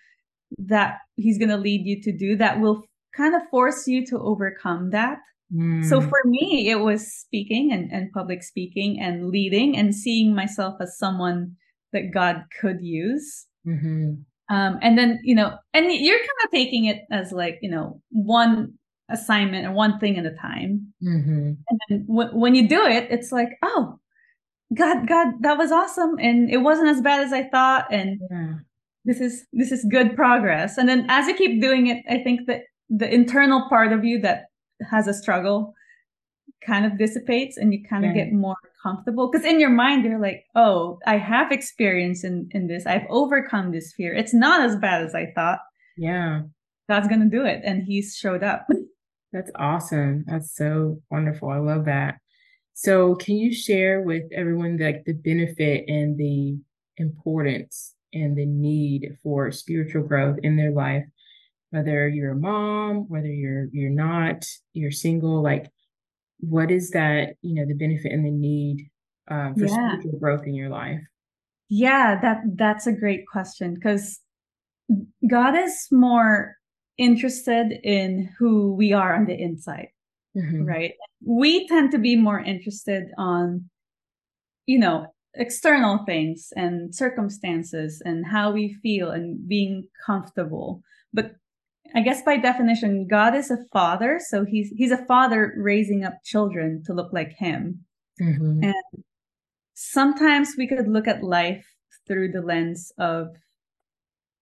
that 0.59 0.99
he's 1.17 1.39
going 1.39 1.49
to 1.51 1.57
lead 1.57 1.87
you 1.87 2.03
to 2.03 2.13
do 2.17 2.37
that 2.37 2.61
will 2.61 2.83
kind 3.17 3.35
of 3.35 3.43
force 3.51 3.87
you 3.87 4.05
to 4.07 4.19
overcome 4.19 4.91
that. 4.91 5.19
Mm. 5.55 5.85
So 5.85 6.01
for 6.01 6.21
me, 6.25 6.71
it 6.71 6.81
was 6.81 7.13
speaking 7.13 7.73
and, 7.73 7.91
and 7.93 8.13
public 8.13 8.43
speaking 8.43 8.99
and 9.01 9.29
leading 9.29 9.77
and 9.77 9.95
seeing 9.95 10.35
myself 10.35 10.77
as 10.81 10.99
someone 10.99 11.57
that 11.93 12.11
God 12.13 12.45
could 12.61 12.81
use. 12.81 13.47
Mm-hmm. 13.67 14.15
Um, 14.55 14.79
and 14.83 14.99
then, 14.99 15.21
you 15.23 15.35
know, 15.35 15.57
and 15.73 15.87
you're 15.91 16.19
kind 16.19 16.29
of 16.45 16.51
taking 16.51 16.85
it 16.87 17.05
as 17.11 17.33
like, 17.33 17.59
you 17.63 17.71
know, 17.71 18.01
one 18.11 18.75
assignment 19.11 19.65
and 19.65 19.75
one 19.75 19.99
thing 19.99 20.19
at 20.19 20.27
a 20.27 20.35
time. 20.35 20.93
Mm-hmm. 21.03 21.53
And 21.69 21.81
then 21.89 22.07
w- 22.07 22.31
when 22.37 22.55
you 22.55 22.69
do 22.69 22.85
it, 22.85 23.09
it's 23.11 23.33
like, 23.33 23.51
oh, 23.63 23.99
God, 24.75 25.07
God, 25.07 25.35
that 25.41 25.59
was 25.59 25.71
awesome. 25.71 26.17
And 26.19 26.51
it 26.51 26.59
wasn't 26.59 26.89
as 26.89 27.01
bad 27.01 27.21
as 27.21 27.33
I 27.33 27.49
thought. 27.49 27.93
And 27.93 28.21
yeah. 28.31 28.55
this 29.05 29.21
is, 29.21 29.47
this 29.53 29.73
is 29.73 29.87
good 29.91 30.17
progress. 30.17 30.77
And 30.79 30.89
then 30.89 31.07
as 31.09 31.29
you 31.29 31.35
keep 31.35 31.61
doing 31.61 31.87
it, 31.87 32.05
I 32.09 32.23
think 32.23 32.47
that 32.47 32.63
the 32.89 33.13
internal 33.13 33.69
part 33.69 33.93
of 33.93 34.05
you 34.05 34.21
that 34.21 34.47
has 34.91 35.07
a 35.07 35.15
struggle 35.15 35.75
kind 36.67 36.87
of 36.87 36.99
dissipates 36.99 37.57
and 37.57 37.73
you 37.73 37.83
kind 37.89 38.05
of 38.05 38.15
yeah. 38.15 38.25
get 38.25 38.33
more 38.33 38.57
comfortable. 38.83 39.31
Cause 39.31 39.45
in 39.45 39.61
your 39.61 39.71
mind, 39.71 40.05
you're 40.05 40.21
like, 40.21 40.45
oh, 40.55 40.99
I 41.07 41.17
have 41.17 41.53
experience 41.53 42.25
in, 42.25 42.49
in 42.53 42.67
this. 42.67 42.87
I've 42.87 43.07
overcome 43.11 43.73
this 43.73 43.93
fear. 43.93 44.15
It's 44.15 44.35
not 44.35 44.61
as 44.63 44.77
bad 44.77 45.03
as 45.03 45.15
I 45.15 45.33
thought. 45.35 45.61
Yeah. 45.97 46.43
God's 46.89 47.09
to 47.09 47.25
do 47.25 47.45
it. 47.45 47.63
And 47.65 47.83
he's 47.83 48.17
showed 48.17 48.43
up. 48.43 48.67
That's 49.33 49.51
awesome. 49.57 50.25
That's 50.27 50.55
so 50.55 51.01
wonderful. 51.11 51.49
I 51.49 51.59
love 51.59 51.87
that. 51.87 52.17
So, 52.75 53.15
can 53.15 53.37
you 53.37 53.53
share 53.53 54.03
with 54.03 54.25
everyone 54.33 54.79
like 54.79 55.05
the 55.05 55.13
benefit 55.13 55.85
and 55.89 56.19
the 56.19 56.59
importance 56.97 57.95
and 58.13 58.37
the 58.37 58.47
need 58.47 59.17
for 59.23 59.51
spiritual 59.53 60.03
growth 60.03 60.39
in 60.43 60.57
their 60.57 60.71
life, 60.71 61.05
whether 61.71 62.09
you're 62.09 62.33
a 62.33 62.37
mom, 62.37 63.09
whether 63.09 63.29
you're 63.29 63.69
you're 63.73 63.91
not, 63.91 64.45
you're 64.73 64.91
single, 64.91 65.43
like 65.43 65.71
what 66.43 66.71
is 66.71 66.91
that, 66.91 67.35
you 67.43 67.55
know, 67.55 67.67
the 67.67 67.75
benefit 67.75 68.13
and 68.13 68.25
the 68.25 68.31
need 68.31 68.91
uh, 69.31 69.53
for 69.55 69.67
yeah. 69.67 69.99
spiritual 69.99 70.19
growth 70.19 70.47
in 70.47 70.55
your 70.55 70.69
life? 70.69 71.01
Yeah, 71.69 72.21
that 72.21 72.43
that's 72.55 72.87
a 72.87 72.93
great 72.93 73.27
question 73.27 73.75
because 73.75 74.21
God 75.29 75.57
is 75.57 75.89
more 75.91 76.57
interested 76.99 77.73
in 77.83 78.29
who 78.39 78.75
we 78.75 78.93
are 78.93 79.15
on 79.15 79.25
the 79.25 79.35
inside 79.35 79.89
mm-hmm. 80.37 80.65
right? 80.65 80.93
We 81.25 81.67
tend 81.69 81.91
to 81.93 81.99
be 81.99 82.17
more 82.17 82.41
interested 82.41 83.09
on, 83.19 83.69
you 84.67 84.79
know, 84.79 85.07
external 85.35 86.05
things 86.05 86.53
and 86.57 86.95
circumstances 86.95 88.03
and 88.05 88.27
how 88.27 88.51
we 88.51 88.75
feel 88.83 89.11
and 89.11 89.47
being 89.49 89.89
comfortable. 90.05 90.83
But 91.13 91.33
I 91.95 92.01
guess 92.01 92.23
by 92.23 92.37
definition, 92.37 93.07
God 93.09 93.35
is 93.35 93.51
a 93.51 93.65
father, 93.73 94.21
so 94.21 94.45
he's 94.45 94.73
he's 94.77 94.93
a 94.93 95.05
father 95.07 95.55
raising 95.57 96.05
up 96.05 96.15
children 96.25 96.83
to 96.87 96.95
look 96.95 97.13
like 97.13 97.33
him. 97.39 97.85
Mm-hmm. 98.21 98.65
And 98.65 99.05
sometimes 99.75 100.55
we 100.57 100.67
could 100.67 100.89
look 100.89 101.09
at 101.09 101.23
life 101.23 101.67
through 102.07 102.33
the 102.33 102.43
lens 102.43 102.93
of 102.99 103.29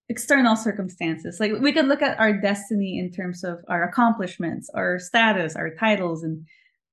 external 0.09 0.57
circumstances. 0.57 1.39
Like 1.39 1.53
we 1.61 1.73
could 1.73 1.87
look 1.87 2.03
at 2.03 2.19
our 2.19 2.33
destiny 2.33 2.99
in 2.99 3.11
terms 3.13 3.45
of 3.45 3.59
our 3.69 3.85
accomplishments, 3.85 4.69
our 4.75 4.99
status, 4.99 5.55
our 5.57 5.75
titles, 5.75 6.23
and 6.23 6.47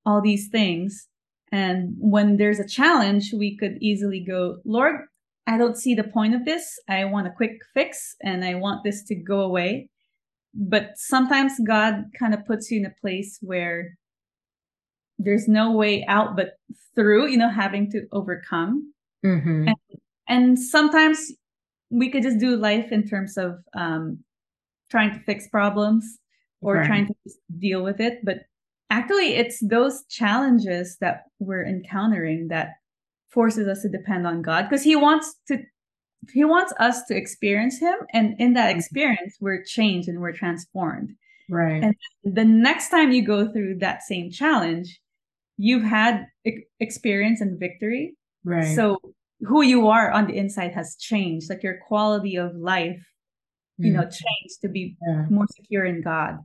all 0.06 0.22
these 0.22 0.50
things. 0.50 1.08
And 1.52 1.96
when 1.98 2.38
there's 2.38 2.60
a 2.60 2.68
challenge, 2.68 3.34
we 3.34 3.58
could 3.58 3.78
easily 3.82 4.20
go, 4.20 4.58
Lord, 4.66 5.02
I 5.48 5.58
don't 5.58 5.78
see 5.78 5.96
the 5.96 6.04
point 6.04 6.36
of 6.36 6.46
this. 6.46 6.80
I 6.90 7.06
want 7.06 7.28
a 7.28 7.32
quick 7.32 7.60
fix 7.74 8.16
and 8.22 8.44
I 8.44 8.56
want 8.56 8.84
this 8.84 9.04
to 9.06 9.16
go 9.16 9.40
away. 9.40 9.90
But 10.58 10.94
sometimes 10.96 11.54
God 11.66 12.06
kind 12.18 12.34
of 12.34 12.46
puts 12.46 12.72
you 12.72 12.80
in 12.80 12.86
a 12.86 12.94
place 13.00 13.38
where 13.42 13.96
there's 15.20 15.48
no 15.48 15.72
way 15.72 16.04
out 16.08 16.36
but 16.36 16.54
through, 16.96 17.28
you 17.28 17.38
know, 17.38 17.50
having 17.50 17.92
to 17.92 18.08
overcome. 18.12 18.92
Mm-hmm. 19.24 19.68
And, 19.68 19.78
and 20.28 20.60
sometimes 20.60 21.32
we 21.90 22.10
could 22.10 22.24
just 22.24 22.40
do 22.40 22.56
life 22.56 22.92
in 22.92 23.08
terms 23.08 23.38
of 23.38 23.60
um, 23.76 24.24
trying 24.90 25.14
to 25.14 25.20
fix 25.20 25.48
problems 25.48 26.18
or 26.62 26.76
right. 26.76 26.88
trying 26.88 27.08
to 27.08 27.14
deal 27.60 27.84
with 27.84 28.00
it. 28.00 28.20
But 28.24 28.40
actually, 28.90 29.36
it's 29.36 29.60
those 29.62 30.04
challenges 30.10 30.98
that 31.02 31.26
we're 31.40 31.66
encountering 31.66 32.48
that 32.50 32.70
forces 33.30 33.68
us 33.68 33.84
to 33.84 33.90
depend 33.90 34.26
on 34.26 34.42
God 34.42 34.64
because 34.64 34.84
He 34.84 34.96
wants 34.96 35.36
to. 35.50 35.60
He 36.34 36.44
wants 36.44 36.74
us 36.80 37.04
to 37.06 37.16
experience 37.16 37.80
him, 37.80 37.96
and 38.14 38.36
in 38.40 38.54
that 38.54 38.70
mm-hmm. 38.70 38.80
experience, 38.80 39.38
we're 39.40 39.64
changed 39.64 40.10
and 40.10 40.20
we're 40.20 40.34
transformed. 40.34 41.14
Right. 41.50 41.82
And 41.84 41.96
the 42.24 42.46
next 42.46 42.90
time 42.90 43.12
you 43.12 43.26
go 43.26 43.52
through 43.52 43.80
that 43.80 44.04
same 44.04 44.32
challenge, 44.32 45.00
you've 45.58 45.84
had 45.84 46.28
experience 46.80 47.40
and 47.42 47.60
victory. 47.60 48.16
Right. 48.44 48.76
So 48.76 49.00
who 49.42 49.62
you 49.62 49.88
are 49.88 50.12
on 50.12 50.28
the 50.28 50.38
inside 50.38 50.74
has 50.74 50.96
changed 51.00 51.50
like 51.50 51.64
your 51.64 51.78
quality 51.88 52.36
of 52.36 52.56
life 52.56 53.04
you 53.78 53.94
know 53.94 54.02
mm. 54.02 54.12
changed 54.12 54.62
to 54.62 54.68
be 54.68 54.96
yeah. 55.08 55.26
more 55.30 55.46
secure 55.56 55.86
in 55.86 56.02
god 56.02 56.40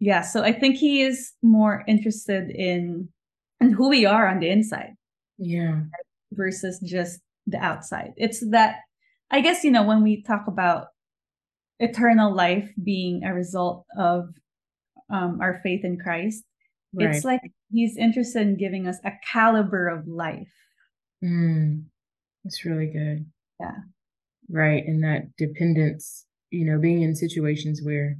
yeah 0.00 0.20
so 0.20 0.42
i 0.42 0.52
think 0.52 0.76
he 0.76 1.02
is 1.02 1.32
more 1.42 1.84
interested 1.86 2.50
in 2.50 3.08
in 3.60 3.70
who 3.70 3.88
we 3.88 4.04
are 4.04 4.26
on 4.26 4.40
the 4.40 4.48
inside 4.48 4.94
yeah 5.38 5.82
versus 6.32 6.80
just 6.80 7.20
the 7.46 7.58
outside 7.58 8.12
it's 8.16 8.40
that 8.50 8.76
i 9.30 9.40
guess 9.40 9.64
you 9.64 9.70
know 9.70 9.82
when 9.82 10.02
we 10.02 10.22
talk 10.22 10.46
about 10.46 10.88
eternal 11.80 12.34
life 12.34 12.70
being 12.82 13.24
a 13.24 13.34
result 13.34 13.84
of 13.98 14.28
um, 15.10 15.38
our 15.40 15.60
faith 15.62 15.84
in 15.84 15.98
christ 15.98 16.44
right. 16.94 17.14
it's 17.14 17.24
like 17.24 17.40
he's 17.70 17.96
interested 17.96 18.42
in 18.42 18.56
giving 18.56 18.86
us 18.86 18.98
a 19.04 19.12
caliber 19.30 19.88
of 19.88 20.06
life 20.06 20.48
Mm, 21.24 21.84
that's 22.42 22.64
really 22.64 22.86
good. 22.86 23.26
Yeah. 23.60 23.76
Right. 24.50 24.84
And 24.86 25.02
that 25.04 25.34
dependence, 25.38 26.26
you 26.50 26.66
know, 26.66 26.78
being 26.78 27.02
in 27.02 27.14
situations 27.14 27.80
where 27.82 28.18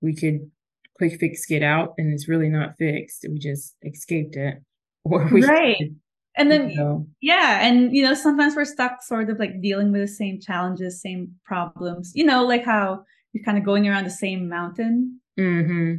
we 0.00 0.14
could 0.14 0.50
quick 0.96 1.18
fix 1.20 1.44
get 1.46 1.62
out 1.62 1.94
and 1.98 2.12
it's 2.12 2.28
really 2.28 2.48
not 2.48 2.76
fixed. 2.78 3.26
We 3.28 3.38
just 3.38 3.76
escaped 3.82 4.36
it. 4.36 4.58
Or 5.04 5.26
we 5.32 5.42
Right. 5.42 5.92
And 6.38 6.50
then 6.50 6.70
you 6.70 6.76
know, 6.76 7.06
yeah, 7.20 7.66
and 7.66 7.94
you 7.94 8.02
know, 8.02 8.14
sometimes 8.14 8.54
we're 8.54 8.64
stuck 8.64 9.02
sort 9.02 9.28
of 9.28 9.38
like 9.38 9.60
dealing 9.60 9.92
with 9.92 10.02
the 10.02 10.08
same 10.08 10.40
challenges, 10.40 11.02
same 11.02 11.34
problems. 11.44 12.12
You 12.14 12.24
know, 12.24 12.46
like 12.46 12.64
how 12.64 13.04
you're 13.32 13.44
kind 13.44 13.58
of 13.58 13.64
going 13.64 13.88
around 13.88 14.04
the 14.04 14.10
same 14.10 14.48
mountain. 14.48 15.20
Mm-hmm. 15.38 15.96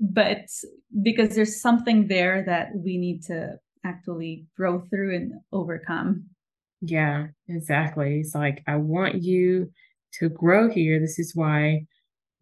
But 0.00 0.46
because 1.02 1.34
there's 1.34 1.60
something 1.60 2.08
there 2.08 2.42
that 2.44 2.70
we 2.74 2.98
need 2.98 3.22
to 3.24 3.58
actually 3.84 4.46
grow 4.56 4.80
through 4.90 5.14
and 5.14 5.32
overcome. 5.52 6.24
Yeah, 6.80 7.28
exactly. 7.48 8.20
It's 8.20 8.34
like, 8.34 8.62
I 8.66 8.76
want 8.76 9.22
you 9.22 9.70
to 10.14 10.28
grow 10.28 10.68
here. 10.68 10.98
This 10.98 11.18
is 11.18 11.34
why, 11.34 11.86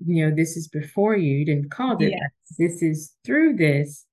you 0.04 0.26
know, 0.26 0.34
this 0.34 0.56
is 0.56 0.68
before 0.68 1.16
you. 1.16 1.36
You 1.36 1.44
didn't 1.44 1.70
call 1.70 1.96
it. 1.98 2.10
Yes. 2.10 2.30
This 2.58 2.82
is 2.82 3.12
through 3.24 3.56
this 3.56 4.05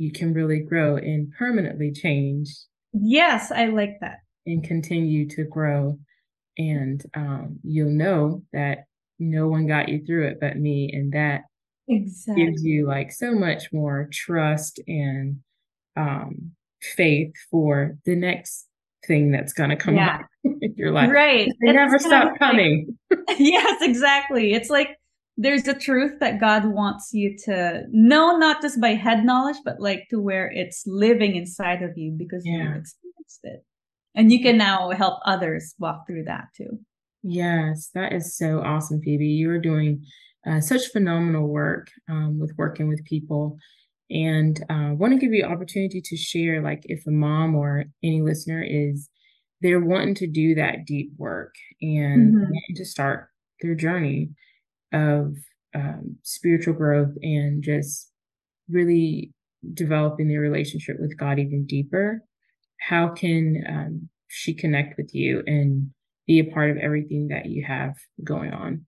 you 0.00 0.10
can 0.10 0.32
really 0.32 0.60
grow 0.60 0.96
and 0.96 1.30
permanently 1.38 1.92
change. 1.92 2.48
Yes, 2.94 3.52
I 3.52 3.66
like 3.66 3.98
that. 4.00 4.20
And 4.46 4.64
continue 4.64 5.28
to 5.28 5.44
grow. 5.44 5.98
And 6.56 7.04
um, 7.14 7.58
you'll 7.62 7.90
know 7.90 8.42
that 8.54 8.84
no 9.18 9.46
one 9.48 9.66
got 9.66 9.90
you 9.90 10.02
through 10.06 10.28
it 10.28 10.38
but 10.40 10.56
me. 10.56 10.90
And 10.90 11.12
that 11.12 11.42
exactly. 11.86 12.46
gives 12.46 12.64
you 12.64 12.86
like 12.86 13.12
so 13.12 13.32
much 13.32 13.64
more 13.74 14.08
trust 14.10 14.80
and 14.86 15.36
um, 15.98 16.52
faith 16.80 17.32
for 17.50 17.98
the 18.06 18.16
next 18.16 18.66
thing 19.06 19.30
that's 19.30 19.52
going 19.52 19.68
to 19.70 19.76
come 19.76 19.96
Yeah. 19.96 20.20
up 20.20 20.26
in 20.62 20.74
your 20.78 20.92
life. 20.92 21.10
right. 21.10 21.50
They 21.60 21.72
never 21.72 21.98
stop 21.98 22.24
of 22.24 22.30
like- 22.30 22.38
coming. 22.38 22.98
yes, 23.38 23.82
exactly. 23.82 24.54
It's 24.54 24.70
like 24.70 24.96
there's 25.40 25.66
a 25.66 25.74
truth 25.74 26.20
that 26.20 26.38
God 26.38 26.66
wants 26.66 27.14
you 27.14 27.34
to 27.46 27.84
know, 27.90 28.36
not 28.36 28.60
just 28.60 28.78
by 28.78 28.90
head 28.90 29.24
knowledge, 29.24 29.56
but 29.64 29.80
like 29.80 30.06
to 30.10 30.20
where 30.20 30.50
it's 30.50 30.84
living 30.86 31.34
inside 31.34 31.82
of 31.82 31.96
you 31.96 32.12
because 32.12 32.44
Yeah. 32.44 32.58
you've 32.64 32.76
experienced 32.76 33.40
it. 33.44 33.64
And 34.14 34.30
you 34.30 34.42
can 34.42 34.58
now 34.58 34.90
help 34.90 35.20
others 35.24 35.74
walk 35.78 36.06
through 36.06 36.24
that 36.24 36.48
too. 36.54 36.78
Yes, 37.22 37.88
that 37.94 38.12
is 38.12 38.36
so 38.36 38.60
awesome, 38.60 39.00
Phoebe. 39.00 39.26
You 39.26 39.50
are 39.50 39.58
doing 39.58 40.04
uh, 40.46 40.60
such 40.60 40.88
phenomenal 40.88 41.48
work 41.48 41.88
um, 42.08 42.38
with 42.38 42.52
working 42.58 42.88
with 42.88 43.02
people. 43.06 43.56
And 44.10 44.62
uh, 44.68 44.92
want 44.94 45.14
to 45.14 45.18
give 45.18 45.32
you 45.32 45.44
opportunity 45.44 46.02
to 46.02 46.16
share, 46.16 46.60
like, 46.60 46.82
if 46.84 47.06
a 47.06 47.10
mom 47.10 47.54
or 47.54 47.84
any 48.02 48.20
listener 48.20 48.62
is 48.62 49.08
they're 49.62 49.80
wanting 49.80 50.16
to 50.16 50.26
do 50.26 50.54
that 50.56 50.84
deep 50.86 51.12
work 51.16 51.54
and 51.80 52.34
Mhm. 52.34 52.42
wanting 52.42 52.76
to 52.76 52.84
start 52.84 53.28
their 53.62 53.74
journey 53.74 54.30
of 54.92 55.36
um, 55.74 56.16
spiritual 56.22 56.74
growth 56.74 57.14
and 57.22 57.62
just 57.62 58.10
really 58.68 59.32
developing 59.74 60.28
their 60.28 60.40
relationship 60.40 60.96
with 60.98 61.18
God 61.18 61.38
even 61.38 61.66
deeper. 61.66 62.24
How 62.80 63.08
can 63.08 63.62
um, 63.68 64.08
she 64.28 64.54
connect 64.54 64.96
with 64.96 65.14
you 65.14 65.42
and 65.46 65.90
be 66.26 66.40
a 66.40 66.44
part 66.44 66.70
of 66.70 66.78
everything 66.78 67.28
that 67.28 67.44
you 67.46 67.64
have 67.66 67.96
going 68.24 68.52
on? 68.52 68.86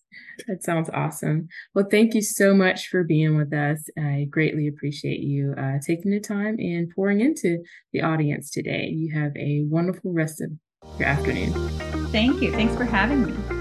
That 0.46 0.62
sounds 0.64 0.88
awesome. 0.94 1.48
Well, 1.74 1.86
thank 1.90 2.14
you 2.14 2.22
so 2.22 2.54
much 2.54 2.88
for 2.88 3.04
being 3.04 3.36
with 3.36 3.52
us. 3.52 3.84
I 3.98 4.28
greatly 4.30 4.66
appreciate 4.66 5.20
you 5.20 5.52
uh, 5.58 5.74
taking 5.86 6.10
the 6.10 6.20
time 6.20 6.56
and 6.58 6.88
pouring 6.96 7.20
into 7.20 7.58
the 7.92 8.00
audience 8.00 8.50
today. 8.50 8.86
You 8.86 9.12
have 9.20 9.36
a 9.36 9.64
wonderful 9.68 10.14
rest 10.14 10.40
of 10.40 10.52
your 10.98 11.06
afternoon. 11.06 11.52
Thank 12.12 12.40
you. 12.40 12.50
Thanks 12.52 12.74
for 12.76 12.84
having 12.84 13.26
me. 13.26 13.57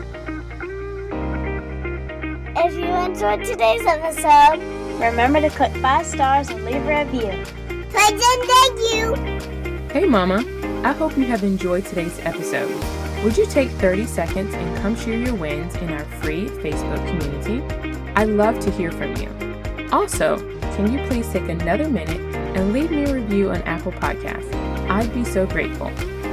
Enjoyed 3.17 3.43
today's 3.45 3.83
episode, 3.83 4.59
remember 4.99 5.41
to 5.41 5.49
click 5.49 5.75
five 5.77 6.05
stars 6.05 6.49
and 6.49 6.63
leave 6.63 6.85
a 6.85 7.03
review. 7.03 7.31
Thanks 7.89 8.23
and 8.23 8.43
thank 8.43 8.93
you. 8.93 9.89
Hey, 9.91 10.05
Mama. 10.05 10.45
I 10.83 10.91
hope 10.91 11.17
you 11.17 11.25
have 11.25 11.43
enjoyed 11.43 11.83
today's 11.83 12.19
episode. 12.19 12.69
Would 13.23 13.35
you 13.35 13.47
take 13.47 13.71
30 13.71 14.05
seconds 14.05 14.53
and 14.53 14.77
come 14.83 14.95
share 14.95 15.17
your 15.17 15.33
wins 15.33 15.75
in 15.77 15.89
our 15.93 16.05
free 16.21 16.45
Facebook 16.45 17.03
community? 17.07 17.63
I'd 18.13 18.29
love 18.29 18.59
to 18.59 18.69
hear 18.69 18.91
from 18.91 19.15
you. 19.15 19.29
Also, 19.91 20.37
can 20.75 20.93
you 20.93 21.03
please 21.07 21.27
take 21.29 21.49
another 21.49 21.89
minute 21.89 22.21
and 22.55 22.71
leave 22.71 22.91
me 22.91 23.05
a 23.05 23.15
review 23.15 23.49
on 23.49 23.63
Apple 23.63 23.93
Podcasts? 23.93 24.53
I'd 24.91 25.11
be 25.11 25.25
so 25.25 25.47
grateful. 25.47 25.87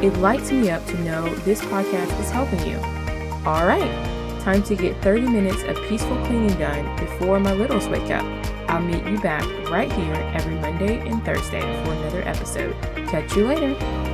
It 0.04 0.14
lights 0.18 0.52
me 0.52 0.68
up 0.68 0.84
to 0.88 1.00
know 1.00 1.34
this 1.46 1.62
podcast 1.62 2.20
is 2.20 2.30
helping 2.30 2.60
you. 2.68 2.76
All 3.46 3.66
right, 3.66 4.13
time 4.44 4.62
to 4.62 4.76
get 4.76 4.94
30 5.00 5.22
minutes 5.22 5.62
of 5.62 5.76
peaceful 5.88 6.16
cleaning 6.26 6.56
done 6.58 6.96
before 6.96 7.40
my 7.40 7.54
littles 7.54 7.88
wake 7.88 8.10
up. 8.10 8.24
I'll 8.68 8.82
meet 8.82 9.04
you 9.06 9.18
back 9.20 9.42
right 9.70 9.90
here 9.90 10.14
every 10.34 10.54
Monday 10.56 10.98
and 11.08 11.24
Thursday 11.24 11.62
for 11.82 11.92
another 11.92 12.20
episode. 12.28 12.76
Catch 13.08 13.34
you 13.36 13.46
later. 13.46 14.13